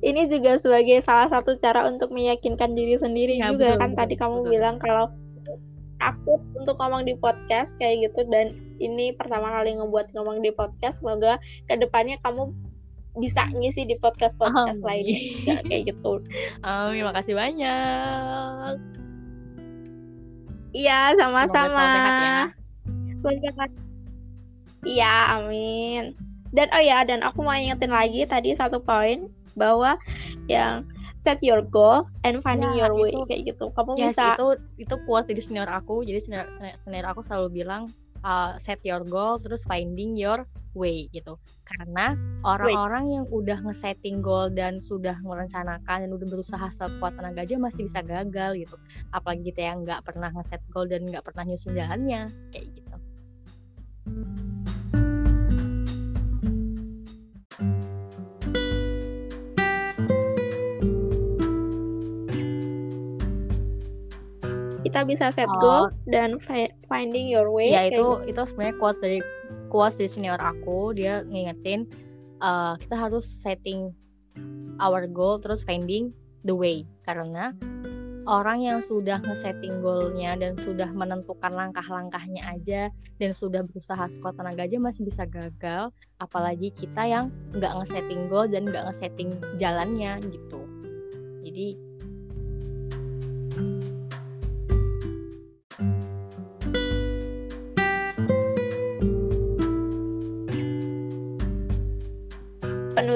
ini 0.00 0.26
juga 0.26 0.58
sebagai 0.58 1.04
salah 1.04 1.30
satu 1.30 1.54
cara 1.60 1.86
untuk 1.86 2.10
meyakinkan 2.10 2.74
diri 2.74 2.98
sendiri 2.98 3.38
ya, 3.38 3.52
juga 3.52 3.76
betul, 3.76 3.80
kan 3.80 3.90
betul, 3.92 4.00
tadi 4.02 4.14
kamu 4.18 4.36
betul. 4.40 4.50
bilang 4.50 4.76
kalau 4.82 5.06
takut 6.02 6.40
untuk 6.58 6.76
ngomong 6.82 7.06
di 7.06 7.14
podcast 7.16 7.70
kayak 7.78 8.10
gitu 8.10 8.26
dan 8.28 8.52
ini 8.82 9.14
pertama 9.14 9.48
kali 9.54 9.78
ngebuat 9.78 10.10
ngomong 10.12 10.42
di 10.42 10.50
podcast 10.50 11.00
semoga 11.00 11.38
ke 11.70 11.78
depannya 11.78 12.18
kamu 12.26 12.50
bisa 13.22 13.46
ngisi 13.54 13.86
di 13.86 13.94
podcast 14.02 14.34
podcast 14.34 14.82
oh, 14.82 14.90
lain 14.90 15.06
juga 15.06 15.62
kayak 15.70 15.94
gitu. 15.94 16.18
Oh, 16.66 16.86
terima 16.90 17.14
kasih 17.14 17.38
banyak. 17.38 18.74
Iya, 20.74 21.14
sama-sama. 21.14 21.86
Ya 21.86 22.50
iya 24.84 25.40
amin 25.40 26.12
dan 26.54 26.68
oh 26.70 26.82
ya 26.84 27.02
dan 27.02 27.24
aku 27.24 27.42
mau 27.42 27.56
ingetin 27.56 27.90
lagi 27.90 28.22
tadi 28.28 28.54
satu 28.54 28.78
poin 28.78 29.26
bahwa 29.54 29.98
yang 30.50 30.86
set 31.24 31.40
your 31.40 31.64
goal 31.64 32.04
and 32.22 32.44
finding 32.44 32.76
ya, 32.76 32.86
your 32.86 32.92
way 32.94 33.10
itu, 33.10 33.24
kayak 33.24 33.42
gitu. 33.54 33.72
Kamu 33.72 33.96
yes, 33.96 34.12
bisa 34.12 34.36
itu 34.36 34.48
itu 34.76 34.94
quote 35.08 35.26
dari 35.26 35.40
senior 35.40 35.68
aku. 35.72 36.04
Jadi 36.04 36.20
senior, 36.20 36.46
senior 36.84 37.06
aku 37.08 37.24
selalu 37.24 37.64
bilang 37.64 37.88
uh, 38.22 38.60
set 38.60 38.78
your 38.84 39.00
goal 39.08 39.40
terus 39.40 39.64
finding 39.64 40.14
your 40.14 40.44
way 40.76 41.08
gitu. 41.16 41.40
Karena 41.64 42.12
orang-orang 42.44 43.14
yang 43.14 43.24
udah 43.32 43.56
nge-setting 43.64 44.20
goal 44.20 44.52
dan 44.52 44.84
sudah 44.84 45.16
merencanakan 45.24 46.04
dan 46.04 46.10
udah 46.12 46.28
berusaha 46.28 46.66
sekuat 46.76 47.16
tenaga 47.16 47.46
aja 47.46 47.56
masih 47.56 47.88
bisa 47.88 48.04
gagal 48.04 48.60
gitu. 48.60 48.76
Apalagi 49.16 49.48
kita 49.48 49.72
yang 49.72 49.86
nggak 49.86 50.04
pernah 50.04 50.28
nge-set 50.34 50.60
goal 50.74 50.84
dan 50.84 51.08
nggak 51.08 51.24
pernah 51.24 51.48
nyusun 51.48 51.72
jalannya 51.72 52.28
kayak 52.52 52.68
gitu 52.74 52.94
bisa 65.06 65.30
set 65.30 65.48
Oh. 65.48 65.60
goal 65.60 65.84
dan 66.10 66.36
fi- 66.40 66.72
finding 66.88 67.28
your 67.30 67.48
way. 67.52 67.70
ya 67.72 67.88
itu 67.88 68.00
gitu. 68.24 68.30
itu 68.30 68.40
sebenarnya 68.50 68.76
quotes 68.80 68.98
dari 69.00 69.18
quotes 69.70 69.96
dari 70.00 70.10
senior 70.10 70.40
aku 70.40 70.92
dia 70.96 71.22
ngingetin 71.28 71.86
uh, 72.40 72.74
kita 72.80 72.96
harus 72.96 73.24
setting 73.24 73.92
our 74.82 75.06
goal 75.06 75.38
terus 75.38 75.62
finding 75.62 76.10
the 76.42 76.54
way 76.54 76.82
karena 77.06 77.54
orang 78.24 78.64
yang 78.64 78.80
sudah 78.80 79.20
nge-setting 79.20 79.84
goalnya 79.84 80.32
dan 80.40 80.56
sudah 80.56 80.88
menentukan 80.96 81.52
langkah-langkahnya 81.52 82.40
aja 82.48 82.88
dan 83.20 83.30
sudah 83.36 83.60
berusaha 83.68 84.08
sekuat 84.08 84.40
tenaga 84.40 84.64
aja 84.64 84.80
masih 84.80 85.04
bisa 85.04 85.28
gagal 85.28 85.92
apalagi 86.24 86.72
kita 86.72 87.04
yang 87.04 87.28
nggak 87.52 87.72
nge-setting 87.84 88.26
goal 88.32 88.48
dan 88.48 88.64
nggak 88.64 88.88
nge-setting 88.88 89.28
jalannya 89.60 90.16
gitu 90.24 90.64
jadi 91.44 91.76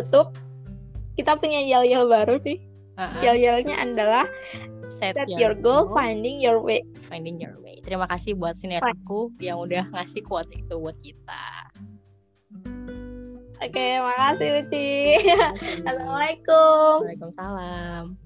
penutup 0.08 0.32
kita 1.20 1.36
punya 1.36 1.60
yel-yel 1.60 2.08
baru 2.08 2.40
nih. 2.40 2.64
uh-uh, 2.96 3.20
Yel-yelnya 3.20 3.76
adalah 3.76 4.24
set, 4.96 5.20
set 5.20 5.28
your 5.28 5.52
goal, 5.52 5.84
goal, 5.84 6.00
finding 6.00 6.40
your 6.40 6.64
way. 6.64 6.80
finding 7.12 7.36
your 7.36 7.60
way. 7.60 7.76
Terima 7.84 8.08
kasih 8.08 8.32
buat 8.32 8.56
aku 8.56 9.28
yang 9.36 9.60
udah 9.60 9.84
ngasih 9.92 10.24
quotes 10.24 10.56
itu 10.56 10.74
buat 10.80 10.96
kita. 11.04 11.44
Oke, 13.58 13.88
makasih 13.98 14.64
Uci. 14.64 15.18
Assalamualaikum. 15.84 17.04
Waalaikumsalam. 17.04 18.16